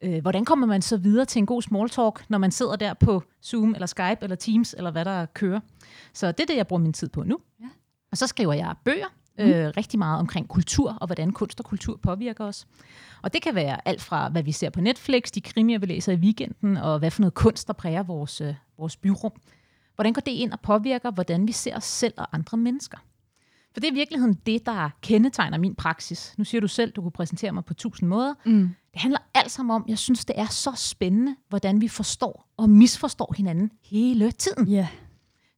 [0.03, 2.93] Øh, hvordan kommer man så videre til en god small talk, når man sidder der
[2.93, 5.59] på Zoom eller Skype eller Teams eller hvad der kører?
[6.13, 7.39] Så det er det, jeg bruger min tid på nu.
[7.61, 7.69] Ja.
[8.11, 9.07] Og så skriver jeg bøger,
[9.39, 9.45] mm.
[9.45, 12.67] øh, rigtig meget omkring kultur, og hvordan kunst og kultur påvirker os.
[13.21, 16.11] Og det kan være alt fra, hvad vi ser på Netflix, de krimier, vi læser
[16.11, 19.31] i weekenden, og hvad for noget kunst, der præger vores, øh, vores byrum.
[19.95, 22.97] Hvordan går det ind og påvirker, hvordan vi ser os selv og andre mennesker?
[23.73, 26.34] For det er i virkeligheden det, der kendetegner min praksis.
[26.38, 28.34] Nu siger du selv, du kunne præsentere mig på tusind måder.
[28.45, 28.69] Mm.
[28.93, 32.69] Det handler alt sammen om, jeg synes, det er så spændende, hvordan vi forstår og
[32.69, 34.73] misforstår hinanden hele tiden.
[34.73, 34.88] Yeah.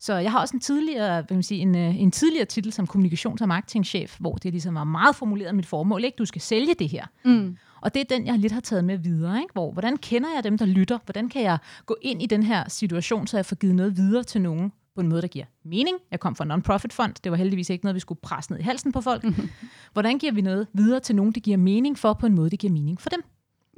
[0.06, 2.88] Så jeg har også en tidligere, hvad man sige, en, øh, en tidligere titel som
[2.96, 6.16] kommunikations- og marketingchef, hvor det ligesom var meget formuleret mit formål, ikke?
[6.16, 7.06] Du skal sælge det her.
[7.26, 7.58] Mm.
[7.82, 9.38] Og det er den, jeg lidt har taget med videre.
[9.38, 9.54] Ikke?
[9.54, 11.00] Hvor, hvordan kender jeg dem, der lytter?
[11.06, 14.24] Hvordan kan jeg gå ind i den her situation, så jeg får givet noget videre
[14.24, 15.98] til nogen på en måde, der giver mening?
[16.12, 17.14] Jeg kom fra en non-profit fond.
[17.24, 19.24] Det var heldigvis ikke noget, vi skulle presse ned i halsen på folk.
[19.24, 19.50] Mm-hmm.
[19.94, 22.60] Hvordan giver vi noget videre til nogen, det giver mening for, på en måde, det
[22.60, 23.24] giver mening for dem?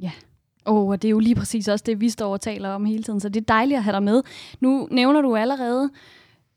[0.00, 0.10] Ja.
[0.14, 0.27] Oh,
[0.90, 3.20] og det er jo lige præcis også det, vi står og taler om hele tiden,
[3.20, 4.22] så det er dejligt at have dig med.
[4.60, 5.90] Nu nævner du allerede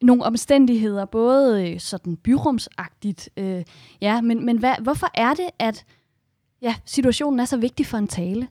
[0.02, 3.64] nogle omstændigheder, både øh, sådan byrumsagtigt, øh,
[4.02, 5.86] ja, men, men hvad, hvorfor er det, at
[6.62, 8.48] ja, situationen er så vigtig for en tale?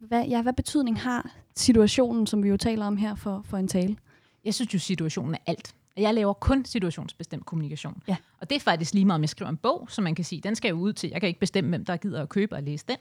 [0.00, 3.68] Hvad, ja, hvad betydning har situationen, som vi jo taler om her, for, for en
[3.68, 3.96] tale?
[4.44, 5.74] Jeg synes jo, situationen er alt.
[5.96, 8.02] Jeg laver kun situationsbestemt kommunikation.
[8.08, 8.16] Ja.
[8.40, 10.40] Og det er faktisk lige meget, om jeg skriver en bog, som man kan sige,
[10.40, 11.10] den skal jo ud til.
[11.10, 12.96] Jeg kan ikke bestemme, hvem der gider at købe og læse den.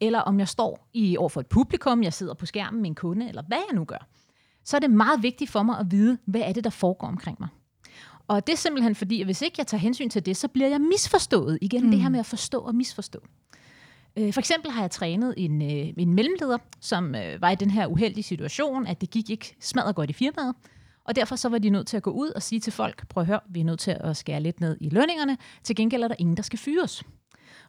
[0.00, 2.94] Eller om jeg står i over for et publikum, jeg sidder på skærmen med en
[2.94, 4.08] kunde, eller hvad jeg nu gør
[4.68, 7.36] så er det meget vigtigt for mig at vide, hvad er det, der foregår omkring
[7.40, 7.48] mig.
[8.28, 10.68] Og det er simpelthen fordi, at hvis ikke jeg tager hensyn til det, så bliver
[10.68, 11.58] jeg misforstået.
[11.60, 11.90] Igen mm.
[11.90, 13.18] det her med at forstå og misforstå.
[14.16, 17.70] Øh, for eksempel har jeg trænet en, øh, en mellemleder, som øh, var i den
[17.70, 20.54] her uheldige situation, at det gik ikke smadret godt i firmaet.
[21.08, 23.20] Og derfor så var de nødt til at gå ud og sige til folk, prøv
[23.20, 25.36] at høre, vi er nødt til at skære lidt ned i lønningerne.
[25.62, 27.02] Til gengæld er der ingen, der skal fyres.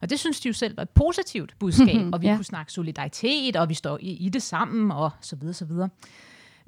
[0.02, 2.36] Og det synes de jo selv var et positivt budskab, og vi ja.
[2.36, 5.90] kunne snakke solidaritet, og vi står i, i det sammen, og så videre, så videre.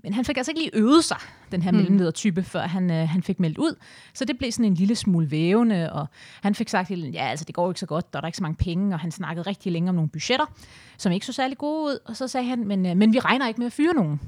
[0.03, 1.17] Men han fik altså ikke lige øvet sig,
[1.51, 1.78] den her mm.
[1.78, 3.76] mellemledertype, før han, øh, han fik meldt ud.
[4.13, 6.07] Så det blev sådan en lille smule vævende, og
[6.41, 8.43] han fik sagt, ja, altså det går ikke så godt, der er der ikke så
[8.43, 10.45] mange penge, og han snakkede rigtig længe om nogle budgetter,
[10.97, 11.99] som ikke så særlig gode ud.
[12.05, 14.22] Og så sagde han, men, øh, men vi regner ikke med at fyre nogen.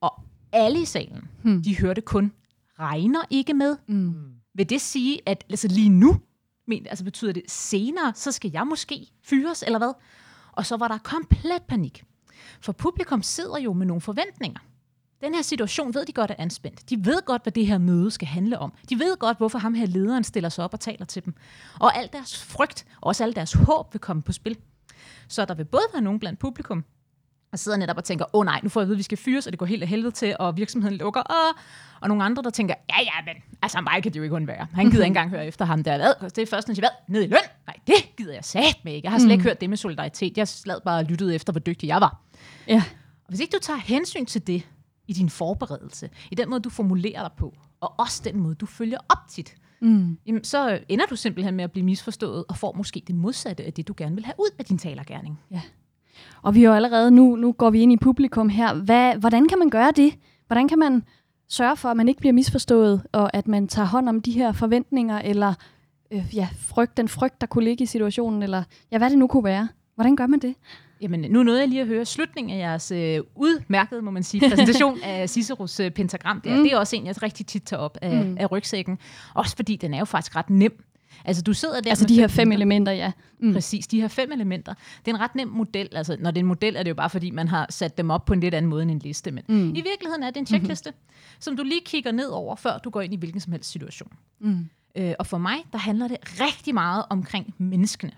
[0.00, 0.22] Og
[0.56, 1.62] alle i salen, mm.
[1.62, 2.32] de hørte kun,
[2.80, 3.76] regner ikke med.
[3.88, 4.14] Mm.
[4.54, 6.20] Vil det sige, at altså lige nu,
[6.66, 9.92] men, altså betyder det senere, så skal jeg måske fyres, eller hvad?
[10.52, 12.04] Og så var der komplet panik.
[12.60, 14.60] For publikum sidder jo med nogle forventninger.
[15.20, 16.90] Den her situation ved de godt er anspændt.
[16.90, 18.72] De ved godt, hvad det her møde skal handle om.
[18.88, 21.34] De ved godt, hvorfor ham her lederen stiller sig op og taler til dem.
[21.80, 24.58] Og al deres frygt, og også al deres håb vil komme på spil.
[25.28, 26.84] Så der vil både være nogen blandt publikum,
[27.56, 29.02] der sidder netop og tænker, åh oh, nej, nu får jeg at vide, at vi
[29.02, 31.22] skal fyres, og det går helt af helvede til, og virksomheden lukker.
[31.30, 31.54] Åh!
[32.00, 34.66] Og nogle andre, der tænker, ja ja, men altså mig kan det jo ikke undvære.
[34.74, 35.96] Han gider ikke engang høre efter ham der.
[35.96, 36.30] Hvad?
[36.30, 37.14] Det er først, når han siger, hvad?
[37.14, 37.38] Ned i løn?
[37.66, 39.06] Nej, det gider jeg sat med ikke.
[39.06, 39.48] Jeg har slet ikke mm.
[39.48, 40.38] hørt det med solidaritet.
[40.38, 42.20] Jeg slad bare lyttet efter, hvor dygtig jeg var.
[42.68, 42.82] Ja.
[43.24, 44.62] Og hvis ikke du tager hensyn til det,
[45.08, 48.66] i din forberedelse, i den måde, du formulerer dig på, og også den måde, du
[48.66, 50.18] følger op tit, mm.
[50.26, 53.72] jamen, så ender du simpelthen med at blive misforstået, og får måske det modsatte af
[53.72, 55.40] det, du gerne vil have ud af din talergærning.
[55.50, 55.60] Ja.
[56.42, 58.74] Og vi har jo allerede, nu, nu går vi ind i publikum her.
[58.74, 60.14] Hvad, hvordan kan man gøre det?
[60.46, 61.02] Hvordan kan man
[61.48, 64.52] sørge for, at man ikke bliver misforstået, og at man tager hånd om de her
[64.52, 65.54] forventninger, eller
[66.10, 68.62] øh, ja, frygt, den frygt, der kunne ligge i situationen, eller
[68.92, 69.68] ja, hvad det nu kunne være.
[69.94, 70.54] Hvordan gør man det?
[71.00, 74.48] Jamen, nu nåede jeg lige at høre slutningen af jeres øh, udmærkede, må man sige,
[74.50, 76.40] præsentation af Ciceros øh, pentagram.
[76.40, 76.56] Der.
[76.56, 76.62] Mm.
[76.62, 78.36] Det er også en, jeg rigtig tit tager op af, mm.
[78.40, 78.98] af rygsækken.
[79.34, 80.84] Også fordi den er jo faktisk ret nem.
[81.24, 83.12] Altså, du sidder der altså de her fem elementer, ja.
[83.38, 83.52] Mm.
[83.52, 84.74] Præcis, de her fem elementer.
[85.04, 85.88] Det er en ret nem model.
[85.92, 88.10] Altså, når det er en model, er det jo bare fordi, man har sat dem
[88.10, 89.30] op på en lidt anden måde end en liste.
[89.30, 89.70] Men mm.
[89.70, 91.40] i virkeligheden er det en checkliste, mm-hmm.
[91.40, 94.12] som du lige kigger ned over, før du går ind i hvilken som helst situation.
[94.40, 94.68] Mm.
[94.96, 98.12] Øh, og for mig, der handler det rigtig meget omkring menneskene.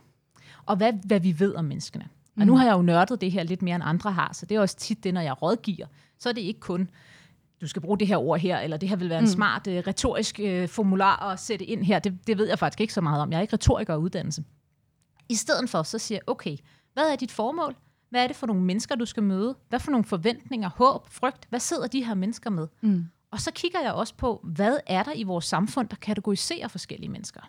[0.67, 2.09] Og hvad, hvad vi ved om menneskene.
[2.37, 2.59] Og nu mm.
[2.59, 4.77] har jeg jo nørdet det her lidt mere end andre har, så det er også
[4.77, 5.87] tit det, når jeg rådgiver,
[6.19, 6.91] så er det ikke kun,
[7.61, 9.31] du skal bruge det her ord her, eller det her vil være en mm.
[9.31, 11.99] smart uh, retorisk uh, formular at sætte ind her.
[11.99, 13.31] Det, det ved jeg faktisk ikke så meget om.
[13.33, 14.45] Jeg er ikke retoriker og uddannelse.
[15.29, 16.57] I stedet for, så siger jeg, okay,
[16.95, 17.77] hvad er dit formål?
[18.11, 19.57] Hvad er det for nogle mennesker, du skal møde?
[19.69, 21.47] Hvad for nogle forventninger, håb, frygt?
[21.49, 22.67] Hvad sidder de her mennesker med?
[22.81, 23.05] Mm.
[23.31, 27.09] Og så kigger jeg også på, hvad er der i vores samfund, der kategoriserer forskellige
[27.09, 27.41] mennesker?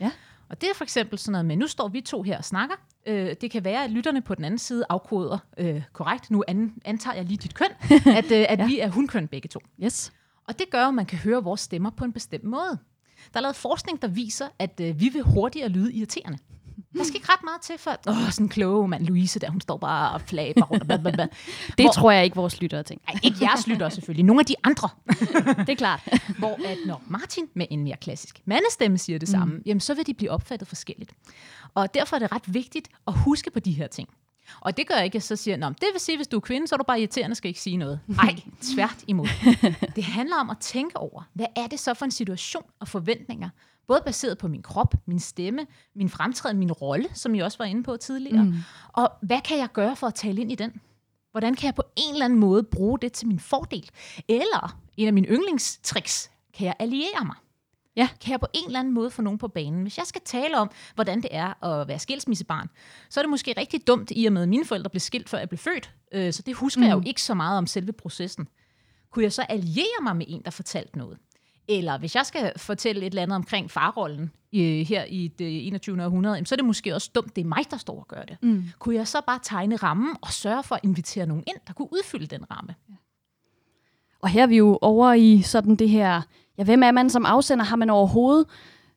[0.00, 0.10] Ja.
[0.48, 2.76] Og det er for eksempel sådan noget med, nu står vi to her og snakker.
[3.06, 6.30] Øh, det kan være, at lytterne på den anden side afkoder øh, korrekt.
[6.30, 7.68] Nu an, antager jeg lige dit køn,
[8.18, 8.66] at, øh, at ja.
[8.66, 9.60] vi er hundkøn begge to.
[9.84, 10.12] Yes.
[10.48, 12.78] Og det gør, at man kan høre vores stemmer på en bestemt måde.
[13.32, 16.38] Der er lavet forskning, der viser, at øh, vi vil hurtigere lyde irriterende.
[16.98, 19.60] Der skal ikke ret meget til for, åh, sådan en kloge mand, Louise der, hun
[19.60, 20.86] står bare og flaber rundt.
[20.86, 21.26] Bla, bla, bla.
[21.78, 23.04] Det Hvor, tror jeg ikke, vores lyttere tænker.
[23.08, 24.88] Ej, ikke jeres lyttere selvfølgelig, nogle af de andre.
[25.66, 26.00] det er klart.
[26.38, 29.62] Hvor at når Martin med en mere klassisk mandestemme siger det samme, mm.
[29.66, 31.12] jamen så vil de blive opfattet forskelligt.
[31.74, 34.08] Og derfor er det ret vigtigt at huske på de her ting.
[34.60, 36.40] Og det gør ikke, at jeg så siger, Nå, det vil sige, hvis du er
[36.40, 38.00] kvinde, så er du bare irriterende og skal ikke sige noget.
[38.06, 38.36] Nej,
[38.74, 39.28] tvært imod.
[39.96, 43.48] Det handler om at tænke over, hvad er det så for en situation og forventninger,
[43.88, 47.64] Både baseret på min krop, min stemme, min fremtræden, min rolle, som I også var
[47.64, 48.44] inde på tidligere.
[48.44, 48.54] Mm.
[48.88, 50.80] Og hvad kan jeg gøre for at tale ind i den?
[51.30, 53.90] Hvordan kan jeg på en eller anden måde bruge det til min fordel?
[54.28, 57.36] Eller en af mine yndlingstricks, kan jeg alliere mig?
[57.96, 58.08] Ja.
[58.20, 59.82] Kan jeg på en eller anden måde få nogen på banen?
[59.82, 62.68] Hvis jeg skal tale om, hvordan det er at være skilsmissebarn,
[63.10, 65.38] så er det måske rigtig dumt, i og med at mine forældre blev skilt, før
[65.38, 65.94] jeg blev født.
[66.12, 66.86] Øh, så det husker mm.
[66.86, 68.48] jeg jo ikke så meget om selve processen.
[69.10, 71.18] Kunne jeg så alliere mig med en, der fortalte noget?
[71.68, 76.04] Eller hvis jeg skal fortælle et eller andet omkring farrollen i, her i det 21.
[76.04, 78.36] århundrede, så er det måske også dumt, det er mig, der står og gør det.
[78.42, 78.64] Mm.
[78.78, 81.92] Kunne jeg så bare tegne rammen og sørge for at invitere nogen ind, der kunne
[81.92, 82.74] udfylde den ramme?
[82.88, 82.94] Ja.
[84.22, 86.22] Og her er vi jo over i sådan det her,
[86.58, 87.64] ja, hvem er man som afsender?
[87.64, 88.46] Har man overhovedet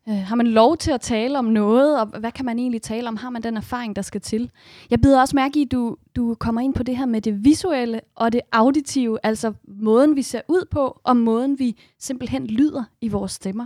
[0.10, 3.08] Øh, har man lov til at tale om noget, og hvad kan man egentlig tale
[3.08, 3.16] om?
[3.16, 4.52] Har man den erfaring, der skal til?
[4.90, 7.44] Jeg bider også mærke i, at du, du kommer ind på det her med det
[7.44, 12.84] visuelle og det auditive, altså måden, vi ser ud på, og måden, vi simpelthen lyder
[13.02, 13.66] i vores stemmer.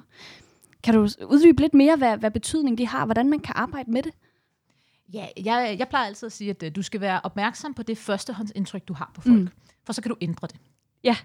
[0.83, 4.03] Kan du uddybe lidt mere, hvad, hvad betydning det har, hvordan man kan arbejde med
[4.03, 4.11] det?
[5.13, 7.97] Ja, jeg, jeg plejer altid at sige, at øh, du skal være opmærksom på det
[7.97, 9.49] førstehåndsindtryk, du har på folk, mm.
[9.85, 10.55] for så kan du ændre det.
[11.03, 11.15] Ja.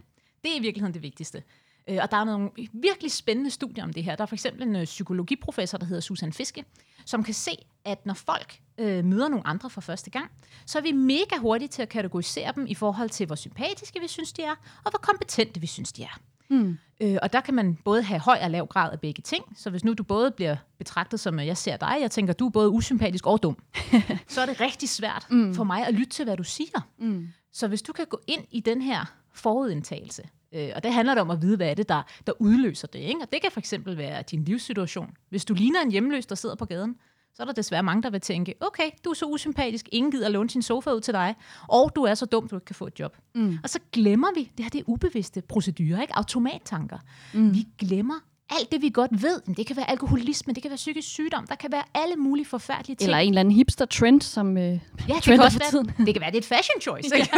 [0.44, 1.42] Det er i virkeligheden det vigtigste.
[1.88, 4.16] Øh, og der er nogle virkelig spændende studier om det her.
[4.16, 6.64] Der er for eksempel en øh, psykologiprofessor, der hedder Susan Fiske,
[7.04, 7.50] som kan se,
[7.84, 10.30] at når folk øh, møder nogle andre for første gang,
[10.66, 14.08] så er vi mega hurtige til at kategorisere dem i forhold til, hvor sympatiske vi
[14.08, 16.20] synes, de er, og hvor kompetente vi synes, de er.
[16.50, 16.78] Mm.
[17.00, 19.44] Øh, og der kan man både have høj og lav grad af begge ting.
[19.56, 22.50] Så hvis nu du både bliver betragtet som, jeg ser dig, jeg tænker, du er
[22.50, 23.56] både usympatisk og dum,
[24.28, 25.54] så er det rigtig svært mm.
[25.54, 26.88] for mig at lytte til, hvad du siger.
[26.98, 27.28] Mm.
[27.52, 30.22] Så hvis du kan gå ind i den her forudindtagelse,
[30.54, 32.98] Øh, og det handler det om at vide, hvad er det, der, der udløser det.
[32.98, 33.20] Ikke?
[33.22, 35.10] Og det kan for eksempel være din livssituation.
[35.28, 36.96] Hvis du ligner en hjemløs, der sidder på gaden,
[37.34, 40.28] så er der desværre mange, der vil tænke, okay, du er så usympatisk, ingen gider
[40.28, 41.34] låne sin sofa ud til dig,
[41.68, 43.16] og du er så dum, du ikke kan få et job.
[43.34, 43.58] Mm.
[43.62, 46.16] Og så glemmer vi, det her det er ubevidste procedurer, ikke?
[46.16, 46.98] automattanker.
[47.34, 47.54] Mm.
[47.54, 48.14] Vi glemmer
[48.50, 49.40] alt det, vi godt ved.
[49.56, 52.96] Det kan være alkoholisme, det kan være psykisk sygdom, der kan være alle mulige forfærdelige
[52.96, 53.06] ting.
[53.06, 56.06] Eller en eller anden hipster-trend, som øh, ja, det kan også være, tiden.
[56.06, 57.16] Det kan være, det er et fashion choice.
[57.16, 57.30] Ikke?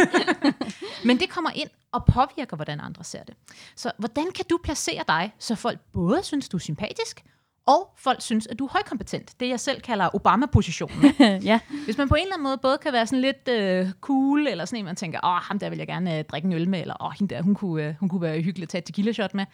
[1.07, 3.35] Men det kommer ind og påvirker, hvordan andre ser det.
[3.75, 7.23] Så hvordan kan du placere dig, så folk både synes, du er sympatisk,
[7.67, 9.39] og folk synes, at du er højkompetent.
[9.39, 11.05] Det jeg selv kalder Obama-positionen.
[11.43, 11.59] ja.
[11.85, 14.65] Hvis man på en eller anden måde både kan være sådan lidt øh, cool, eller
[14.65, 16.81] sådan en, man tænker, åh, ham der vil jeg gerne øh, drikke en øl med,
[16.81, 19.11] eller åh, hende der, hun kunne, øh, hun kunne være hyggelig at tage et tequila
[19.11, 19.45] shot med.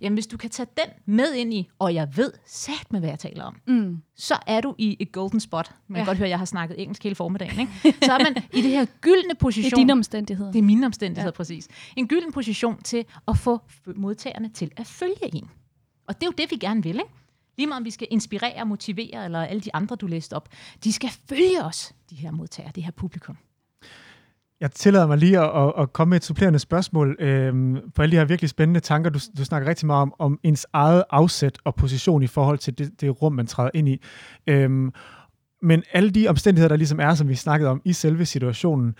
[0.00, 3.08] Jamen, hvis du kan tage den med ind i, og jeg ved sat med, hvad
[3.08, 4.02] jeg taler om, mm.
[4.16, 5.70] så er du i et golden spot.
[5.88, 6.08] Man kan ja.
[6.08, 7.60] godt høre, at jeg har snakket engelsk hele formiddagen.
[7.60, 7.98] Ikke?
[8.06, 9.70] Så er man i det her gyldne position.
[9.70, 10.52] Det er dine omstændigheder.
[10.52, 11.36] Det er mine omstændigheder, ja.
[11.36, 11.68] præcis.
[11.96, 13.60] En gylden position til at få
[13.96, 15.50] modtagerne til at følge en.
[16.08, 17.21] Og det er jo det, vi gerne vil, ikke?
[17.56, 20.48] Lige meget om vi skal inspirere, motivere, eller alle de andre, du læste op,
[20.84, 23.36] de skal følge os, de her modtagere, det her publikum.
[24.60, 28.12] Jeg tillader mig lige at, at, at komme med et supplerende spørgsmål øh, på alle
[28.12, 29.10] de her virkelig spændende tanker.
[29.10, 32.78] Du, du snakker rigtig meget om, om ens eget afsæt og position i forhold til
[32.78, 34.00] det, det rum, man træder ind i.
[34.46, 34.70] Øh,
[35.62, 38.94] men alle de omstændigheder, der ligesom er, som vi snakkede om i selve situationen,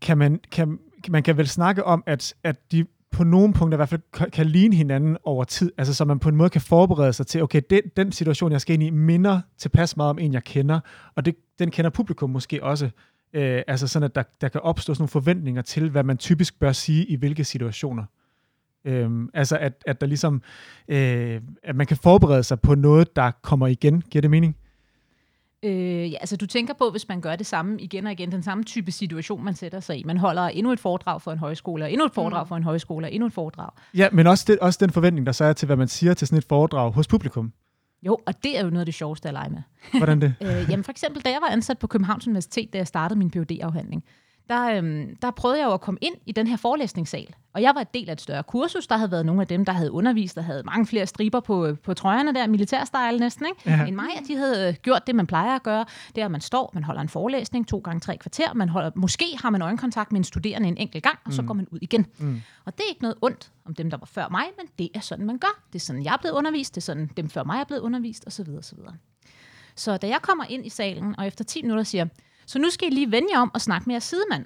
[0.00, 0.78] kan man, kan,
[1.08, 4.46] man kan vel snakke om, at, at de på nogle punkter i hvert fald kan
[4.46, 7.62] ligne hinanden over tid, altså så man på en måde kan forberede sig til, okay,
[7.70, 10.80] den, den situation, jeg skal ind i, minder tilpas meget om en, jeg kender,
[11.14, 12.90] og det, den kender publikum måske også,
[13.32, 16.60] øh, altså sådan, at der, der kan opstå sådan nogle forventninger til, hvad man typisk
[16.60, 18.04] bør sige i hvilke situationer.
[18.84, 20.42] Øh, altså at, at der ligesom,
[20.88, 24.02] øh, at man kan forberede sig på noget, der kommer igen.
[24.10, 24.56] Giver det mening?
[25.64, 28.42] Øh, ja, altså du tænker på, hvis man gør det samme igen og igen, den
[28.42, 30.02] samme type situation, man sætter sig i.
[30.04, 32.48] Man holder endnu et foredrag for en højskole, og endnu et foredrag mm.
[32.48, 33.70] for en højskole, og endnu et foredrag.
[33.94, 36.26] Ja, men også, det, også den forventning, der så er til, hvad man siger til
[36.26, 37.52] sådan et foredrag hos publikum.
[38.06, 39.62] Jo, og det er jo noget af det sjoveste at lege med.
[39.98, 40.34] Hvordan det?
[40.42, 43.30] øh, jamen for eksempel, da jeg var ansat på Københavns Universitet, da jeg startede min
[43.30, 44.04] phd afhandling
[44.52, 47.34] der, øhm, der prøvede jeg jo at komme ind i den her forelæsningssal.
[47.54, 48.86] Og jeg var et del af et større kursus.
[48.86, 51.76] Der havde været nogle af dem, der havde undervist, der havde mange flere striber på,
[51.82, 53.70] på trøjerne der, militærstyle næsten, ikke?
[53.70, 53.84] Ja.
[53.84, 54.08] end mig.
[54.20, 55.84] Og de havde øh, gjort det, man plejer at gøre.
[56.14, 58.54] Det er, at man står, man holder en forelæsning to gange tre kvarter.
[58.54, 61.48] Man holder, måske har man øjenkontakt med en studerende en enkelt gang, og så mm.
[61.48, 62.06] går man ud igen.
[62.18, 62.42] Mm.
[62.64, 65.00] Og det er ikke noget ondt om dem, der var før mig, men det er
[65.00, 65.62] sådan, man gør.
[65.72, 66.74] Det er sådan, jeg er blevet undervist.
[66.74, 68.48] Det er sådan, dem før mig er blevet undervist, osv.
[68.58, 68.78] osv.
[69.76, 72.06] Så da jeg kommer ind i salen, og efter 10 minutter siger,
[72.52, 74.44] så nu skal I lige vende jer om og snakke med jeres sidemand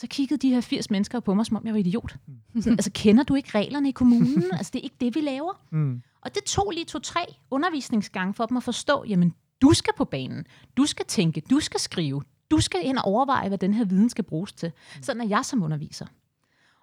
[0.00, 2.16] så kiggede de her 80 mennesker på mig, som om jeg var idiot.
[2.26, 2.62] Mm.
[2.62, 4.44] Sådan, altså, kender du ikke reglerne i kommunen?
[4.58, 5.52] altså, det er ikke det, vi laver.
[5.72, 6.02] Mm.
[6.20, 7.20] Og det tog lige to-tre
[7.50, 10.46] undervisningsgange for dem at forstå, jamen, du skal på banen,
[10.76, 14.08] du skal tænke, du skal skrive, du skal ind og overveje, hvad den her viden
[14.08, 14.72] skal bruges til.
[14.96, 15.02] Mm.
[15.02, 16.06] Sådan er jeg som underviser.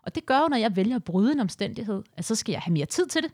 [0.03, 2.61] Og det gør jo, når jeg vælger at bryde en omstændighed, at så skal jeg
[2.61, 3.31] have mere tid til det.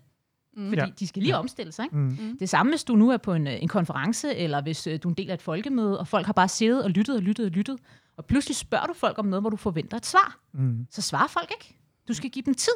[0.58, 0.70] Mm.
[0.70, 0.88] Fordi ja.
[1.00, 1.40] de skal lige ja.
[1.40, 1.86] omstille sig.
[1.86, 1.98] Ikke?
[1.98, 2.38] Mm.
[2.40, 5.12] Det samme, hvis du nu er på en, en konference, eller hvis uh, du er
[5.12, 7.52] en del af et folkemøde, og folk har bare siddet og lyttet og lyttet og
[7.52, 7.78] lyttet,
[8.18, 10.40] og pludselig spørger du folk om noget, hvor du forventer et svar.
[10.54, 10.88] Mm.
[10.92, 11.80] Så svarer folk ikke.
[12.08, 12.74] Du skal give dem tid.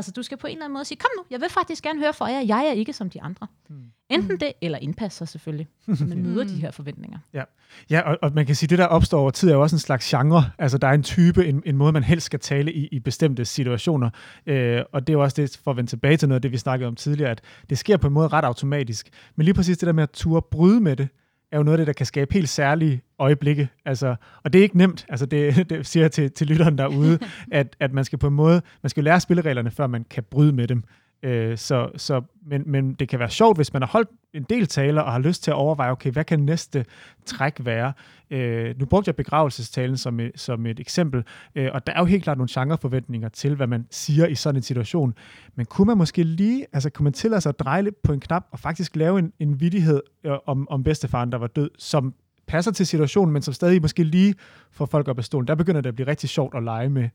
[0.00, 2.00] Altså, du skal på en eller anden måde sige, kom nu, jeg vil faktisk gerne
[2.00, 3.46] høre fra jer, jeg er ikke som de andre.
[3.68, 3.76] Mm.
[4.10, 7.18] Enten det, eller indpasse sig selvfølgelig, så man møder de her forventninger.
[7.34, 7.42] Ja,
[7.90, 9.76] ja og, og man kan sige, at det, der opstår over tid, er jo også
[9.76, 10.50] en slags genre.
[10.58, 13.44] Altså, der er en type, en, en måde, man helst skal tale i, i bestemte
[13.44, 14.10] situationer.
[14.46, 16.52] Øh, og det er jo også det, for at vende tilbage til noget af det,
[16.52, 17.40] vi snakkede om tidligere, at
[17.70, 19.08] det sker på en måde ret automatisk.
[19.36, 21.08] Men lige præcis det der med at turde bryde med det,
[21.52, 23.68] er jo noget af det, der kan skabe helt særlige øjeblikke.
[23.84, 27.18] Altså, og det er ikke nemt, altså det, det siger jeg til, til lytteren derude,
[27.52, 30.52] at, at man skal på en måde, man skal lære spillereglerne, før man kan bryde
[30.52, 30.84] med dem.
[31.22, 34.66] Øh, så, så, men, men det kan være sjovt, hvis man har holdt en del
[34.66, 36.84] taler og har lyst til at overveje, okay, hvad kan næste
[37.26, 37.92] træk være?
[38.30, 42.04] Øh, nu brugte jeg begravelsestalen som et, som et eksempel, øh, og der er jo
[42.04, 45.14] helt klart nogle genreforventninger til, hvad man siger i sådan en situation.
[45.56, 48.20] Men kunne man måske lige, altså kunne man tillade sig at dreje lidt på en
[48.20, 52.14] knap og faktisk lave en, en vidighed øh, om, om bedstefaren, der var død, som
[52.50, 54.34] passer til situationen, men som stadig måske lige
[54.70, 55.48] får folk op af stolen.
[55.48, 57.08] Der begynder det at blive rigtig sjovt at lege med,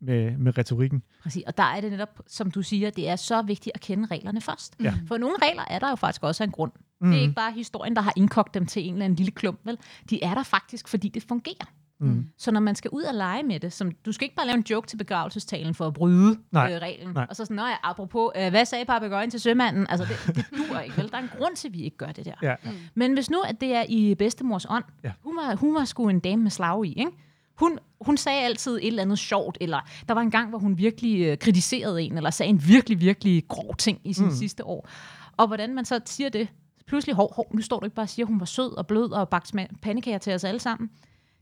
[0.00, 1.02] med, med retorikken.
[1.22, 4.06] Præcis, og der er det netop, som du siger, det er så vigtigt at kende
[4.10, 4.76] reglerne først.
[4.82, 4.94] Ja.
[5.08, 6.72] For nogle regler er der jo faktisk også en grund.
[7.00, 7.10] Mm.
[7.10, 9.60] Det er ikke bare historien, der har indkogt dem til en eller anden lille klump,
[9.64, 9.78] vel?
[10.10, 11.66] De er der faktisk, fordi det fungerer.
[11.98, 12.26] Mm.
[12.38, 14.56] Så når man skal ud og lege med det, som, du skal ikke bare lave
[14.56, 16.72] en joke til begravelsestalen for at bryde Nej.
[16.72, 17.26] Øh, reglen, Nej.
[17.30, 19.86] og så sådan, jeg, apropos, øh, hvad sagde papegøjen til sømanden?
[19.90, 21.10] Altså, det, det dur ikke, vel?
[21.10, 22.34] Der er en grund til, at vi ikke gør det der.
[22.42, 22.54] Ja.
[22.64, 22.70] Mm.
[22.94, 25.12] Men hvis nu, at det er i bedstemors ånd, ja.
[25.24, 27.10] hun, var, hun var sgu en dame med slag i, ikke?
[27.54, 30.78] Hun, hun sagde altid et eller andet sjovt, eller der var en gang, hvor hun
[30.78, 34.30] virkelig øh, kritiserede en, eller sagde en virkelig, virkelig grov ting i sin mm.
[34.30, 34.88] sidste år.
[35.36, 36.48] Og hvordan man så siger det,
[36.86, 38.86] pludselig, hov, hov, nu står du ikke bare og siger, at hun var sød og
[38.86, 40.90] blød og bagt pandekager til os alle sammen.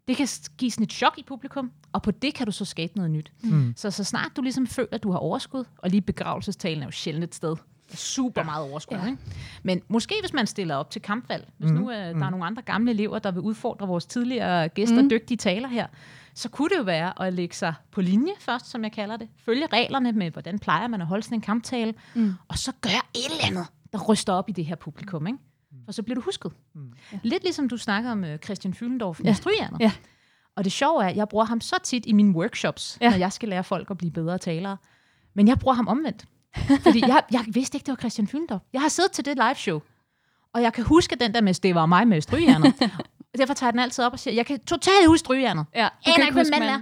[0.08, 0.28] Det kan
[0.58, 3.32] give sådan et chok i publikum, og på det kan du så skabe noget nyt.
[3.42, 3.74] Mm.
[3.76, 6.90] Så så snart du ligesom føler, at du har overskud, og lige begravelsestalen er jo
[6.90, 7.56] sjældent et sted,
[7.94, 8.44] super ja.
[8.44, 8.98] meget overskud.
[8.98, 9.06] Ja.
[9.06, 9.18] Ikke?
[9.62, 11.76] Men måske hvis man stiller op til kampvalg, hvis mm.
[11.76, 12.22] nu uh, der mm.
[12.22, 15.10] er nogle andre gamle elever, der vil udfordre vores tidligere gæster, mm.
[15.10, 15.86] dygtige taler her,
[16.34, 19.28] så kunne det jo være at lægge sig på linje først, som jeg kalder det.
[19.44, 22.32] Følge reglerne med, hvordan plejer man at holde sådan en kamptale, mm.
[22.48, 25.26] og så gøre et eller andet, der ryster op i det her publikum.
[25.26, 25.38] Ikke?
[25.84, 26.52] For så bliver du husket.
[26.74, 26.92] Mm.
[27.12, 27.18] Ja.
[27.22, 29.32] Lidt ligesom du snakker om uh, Christian Fyldendorf med ja.
[29.34, 29.80] strygernet.
[29.80, 29.92] Ja.
[30.56, 33.10] Og det sjove er, at jeg bruger ham så tit i mine workshops, ja.
[33.10, 34.76] når jeg skal lære folk at blive bedre talere.
[35.34, 36.24] Men jeg bruger ham omvendt.
[36.82, 38.60] Fordi jeg, jeg vidste ikke, det var Christian Fyldendorf.
[38.72, 39.80] Jeg har siddet til det live show,
[40.54, 42.74] og jeg kan huske den der med, det var mig med strygejernet.
[43.38, 45.66] Derfor tager jeg den altid op og siger, jeg kan totalt huske strygejernet.
[45.74, 46.78] Ja, du kan ikke, hvem er.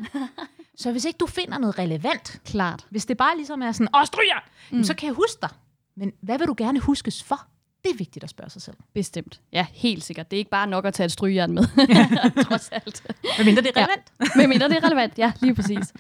[0.77, 2.87] Så hvis ikke du finder noget relevant, Klart.
[2.91, 4.85] hvis det bare ligesom er sådan, åh, stryger, mm.
[4.85, 5.51] så kan jeg huske dig.
[5.97, 7.47] Men hvad vil du gerne huskes for?
[7.85, 8.77] Det er vigtigt at spørge sig selv.
[8.95, 9.41] Bestemt.
[9.53, 10.31] Ja, helt sikkert.
[10.31, 11.65] Det er ikke bare nok at tage et strygejern med,
[12.49, 13.07] trods alt.
[13.39, 14.13] Men mindre det er relevant.
[14.21, 14.27] Ja.
[14.41, 15.93] Men mindre det er relevant, ja, lige præcis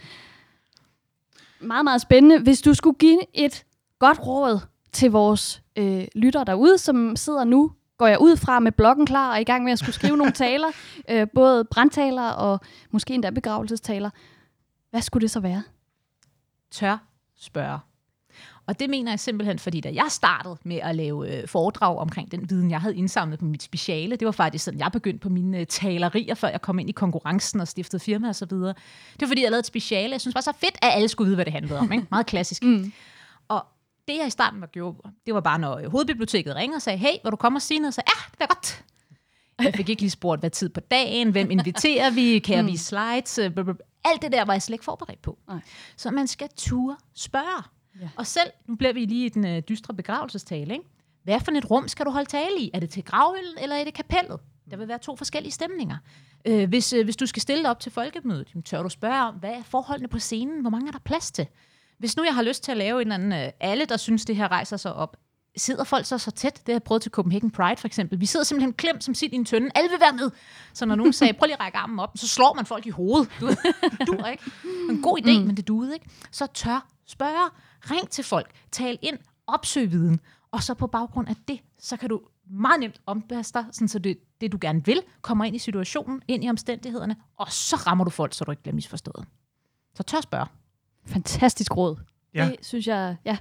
[1.62, 2.38] meget, meget spændende.
[2.38, 3.64] Hvis du skulle give et
[3.98, 4.60] godt råd
[4.92, 9.32] til vores øh, lytter derude, som sidder nu, går jeg ud fra med bloggen klar
[9.32, 10.68] og i gang med at skulle skrive nogle taler,
[11.10, 12.60] øh, både brandtaler og
[12.90, 14.10] måske endda begravelsestaler.
[14.90, 15.62] hvad skulle det så være?
[16.70, 16.98] Tør
[17.36, 17.78] spørge.
[18.66, 22.30] Og det mener jeg simpelthen, fordi da jeg startede med at lave øh, foredrag omkring
[22.30, 25.28] den viden, jeg havde indsamlet på mit speciale, det var faktisk sådan, jeg begyndte på
[25.28, 28.74] mine øh, talerier, før jeg kom ind i konkurrencen og stiftede firma og så videre.
[29.12, 30.12] Det var fordi, jeg lavede et speciale.
[30.12, 31.92] Jeg synes var så fedt, at alle skulle vide, hvad det handlede om.
[31.92, 32.06] Ikke?
[32.10, 32.64] Meget klassisk.
[32.66, 32.92] mm.
[33.48, 33.64] Og
[34.08, 34.94] det jeg i starten var gjort,
[35.26, 37.80] det var bare, når øh, hovedbiblioteket ringede og sagde, hey, vil du komme og sige
[37.80, 37.94] noget?
[37.94, 38.84] Så ja, det er godt.
[39.62, 42.84] Jeg fik ikke lige spurgt, hvad tid på dagen, hvem inviterer vi, kan jeg vise
[42.84, 43.38] slides,
[44.04, 45.38] alt det der var jeg slet ikke forberedt på.
[45.48, 45.60] Nej.
[45.96, 47.62] Så man skal ture spørge.
[48.00, 48.08] Ja.
[48.16, 50.84] Og selv, nu bliver vi lige i den øh, dystre begravelsestale, ikke?
[51.24, 52.70] Hvad for et rum skal du holde tale i?
[52.74, 54.40] Er det til gravøl, eller er det kapellet?
[54.70, 55.96] Der vil være to forskellige stemninger.
[56.44, 59.34] Øh, hvis, øh, hvis du skal stille op til folkemødet, jamen, tør du spørge om,
[59.34, 60.60] hvad er forholdene på scenen?
[60.60, 61.46] Hvor mange er der plads til?
[61.98, 64.24] Hvis nu jeg har lyst til at lave en eller anden, øh, alle der synes,
[64.24, 65.16] det her rejser sig op,
[65.56, 66.52] sidder folk så så tæt?
[66.52, 68.20] Det har jeg prøvet til Copenhagen Pride for eksempel.
[68.20, 69.70] Vi sidder simpelthen klemt som sit i en tønde.
[69.74, 70.30] Alle vil være med.
[70.72, 72.90] Så når nogen sagde, prøv lige at række armen op, så slår man folk i
[72.90, 73.28] hovedet.
[73.40, 73.46] Du,
[74.06, 74.50] du ikke?
[74.90, 75.46] En god idé, mm.
[75.46, 76.06] men det duede ikke.
[76.30, 77.50] Så tør spørge.
[77.90, 78.50] Ring til folk.
[78.70, 79.18] Tal ind.
[79.46, 80.20] Opsøg viden.
[80.50, 82.20] Og så på baggrund af det, så kan du
[82.50, 86.22] meget nemt ompasse dig, sådan så det, det, du gerne vil, kommer ind i situationen,
[86.28, 89.26] ind i omstændighederne, og så rammer du folk, så du ikke bliver misforstået.
[89.94, 90.46] Så tør spørge.
[91.06, 91.96] Fantastisk råd.
[92.34, 92.48] Ja.
[92.48, 93.38] Det synes jeg, ja,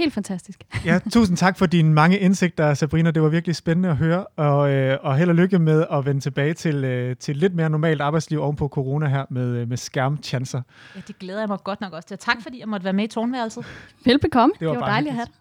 [0.00, 0.64] Helt fantastisk.
[0.84, 3.10] ja, tusind tak for dine mange indsigter, Sabrina.
[3.10, 6.20] Det var virkelig spændende at høre, og, øh, og held og lykke med at vende
[6.20, 9.76] tilbage til, øh, til lidt mere normalt arbejdsliv oven på corona her med, øh, med
[9.76, 10.62] skærmchancer.
[10.96, 12.18] Ja, det glæder jeg mig godt nok også til.
[12.18, 13.66] Tak fordi jeg måtte være med i tårnværelset.
[14.04, 14.54] Velbekomme.
[14.60, 15.34] Det var, det var dejligt at have dig.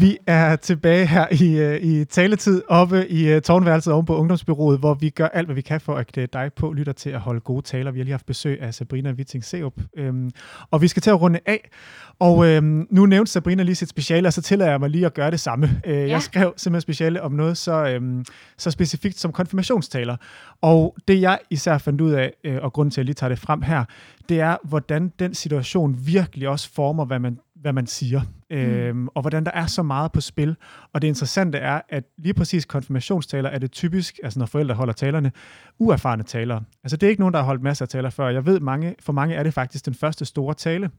[0.00, 4.78] Vi er tilbage her i, uh, i taletid oppe i uh, tårnværelset oven på Ungdomsbyrået,
[4.78, 7.40] hvor vi gør alt, hvad vi kan for at dig på, lytter til at holde
[7.40, 7.90] gode taler.
[7.90, 10.30] Vi har lige haft besøg af Sabrina Witting Seup, øhm,
[10.70, 11.70] og vi skal til at runde af.
[12.18, 15.14] Og øhm, nu nævnte Sabrina lige sit speciale, og så tillader jeg mig lige at
[15.14, 15.80] gøre det samme.
[15.86, 16.08] Øh, ja.
[16.08, 18.24] Jeg skrev simpelthen speciale om noget så, øhm,
[18.58, 20.16] så specifikt som konfirmationstaler.
[20.62, 23.28] Og det jeg især fandt ud af, øh, og grunden til at jeg lige tager
[23.28, 23.84] det frem her,
[24.28, 28.20] det er, hvordan den situation virkelig også former, hvad man hvad man siger,
[28.50, 28.56] mm.
[28.56, 30.56] øhm, og hvordan der er så meget på spil.
[30.92, 34.92] Og det interessante er, at lige præcis konfirmationstaler er det typisk, altså når forældre holder
[34.92, 35.32] talerne,
[35.78, 36.62] uerfarne talere.
[36.84, 38.28] Altså det er ikke nogen, der har holdt masser af taler før.
[38.28, 40.90] Jeg ved, mange, for mange er det faktisk den første store tale.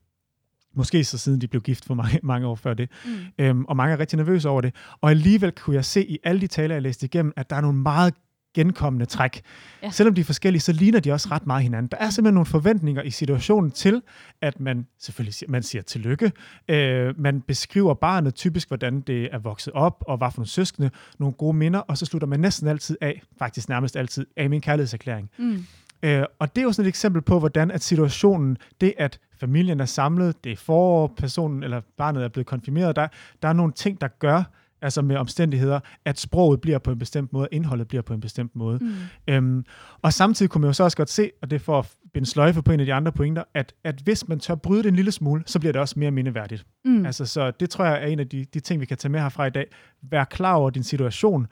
[0.73, 2.89] Måske så siden de blev gift for mange, mange år før det.
[3.05, 3.11] Mm.
[3.45, 4.75] Øhm, og mange er rigtig nervøse over det.
[5.01, 7.61] Og alligevel kunne jeg se i alle de taler, jeg læste igennem, at der er
[7.61, 8.13] nogle meget
[8.53, 9.41] genkommende træk.
[9.83, 9.91] Ja.
[9.91, 11.89] Selvom de er forskellige, så ligner de også ret meget hinanden.
[11.91, 14.01] Der er simpelthen nogle forventninger i situationen til,
[14.41, 16.31] at man selvfølgelig siger, man siger tillykke.
[16.67, 20.89] Øh, man beskriver barnet typisk, hvordan det er vokset op, og hvad for nogle søskende,
[21.19, 24.61] nogle gode minder, og så slutter man næsten altid af, faktisk nærmest altid, af min
[24.61, 25.29] kærlighedserklæring.
[25.37, 25.65] Mm.
[26.03, 29.79] Øh, og det er jo sådan et eksempel på, hvordan at situationen, det at familien
[29.79, 33.07] er samlet, det er forår, personen eller barnet er blevet konfirmeret, der,
[33.41, 34.43] der er nogle ting, der gør,
[34.81, 38.55] altså med omstændigheder, at sproget bliver på en bestemt måde, indholdet bliver på en bestemt
[38.55, 38.79] måde.
[38.81, 38.93] Mm.
[39.27, 39.65] Øhm,
[40.01, 42.27] og samtidig kunne man jo så også godt se, og det er for at binde
[42.27, 44.95] sløjfe på en af de andre pointer, at, at hvis man tør bryde det en
[44.95, 46.65] lille smule, så bliver det også mere mindeværdigt.
[46.85, 47.05] Mm.
[47.05, 49.19] Altså, så det tror jeg er en af de, de ting, vi kan tage med
[49.19, 49.65] herfra i dag.
[50.01, 51.47] Vær klar over din situation,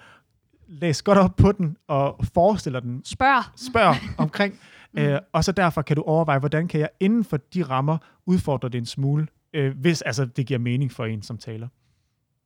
[0.68, 3.02] læs godt op på den, og forestil dig den.
[3.06, 3.44] Spørg.
[3.56, 4.60] Spørg omkring.
[4.94, 5.02] mm.
[5.02, 8.70] øh, og så derfor kan du overveje, hvordan kan jeg inden for de rammer udfordre
[8.70, 11.68] det en smule, øh, hvis altså, det giver mening for en som taler.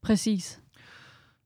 [0.04, 0.61] Præcis.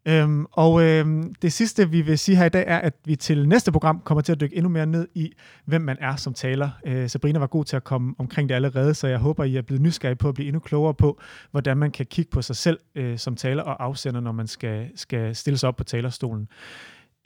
[0.08, 3.47] Øhm, og øhm, det sidste, vi vil sige her i dag, er, at vi til
[3.47, 5.32] næste program kommer til at dykke endnu mere ned i,
[5.66, 6.70] hvem man er som taler.
[6.86, 9.62] Øh, Sabrina var god til at komme omkring det allerede, så jeg håber, I er
[9.62, 11.20] blevet nysgerrige på at blive endnu klogere på,
[11.51, 14.89] hvordan man kan kigge på sig selv øh, som taler og afsender, når man skal,
[14.95, 16.47] skal stille sig op på talerstolen.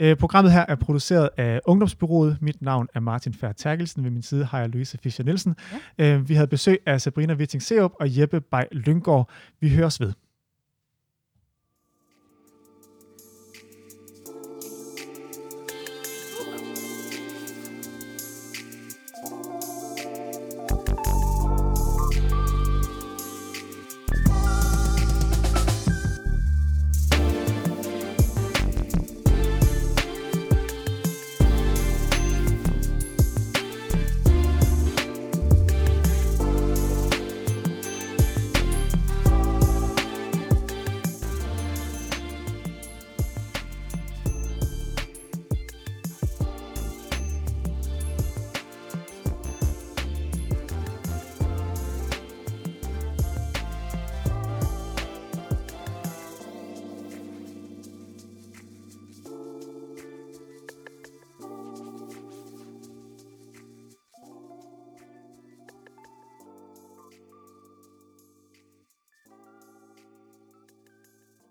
[0.01, 2.38] Øh, programmet her er produceret af Ungdomsbyrået.
[2.41, 4.03] Mit navn er Martin Fær Terkelsen.
[4.03, 5.55] Ved min side har jeg Louise Fischer Nielsen.
[5.97, 6.15] Ja.
[6.15, 9.30] Øh, vi havde besøg af Sabrina Witting Seup og Jeppe Bay Lyngård.
[9.59, 10.13] Vi høres ved.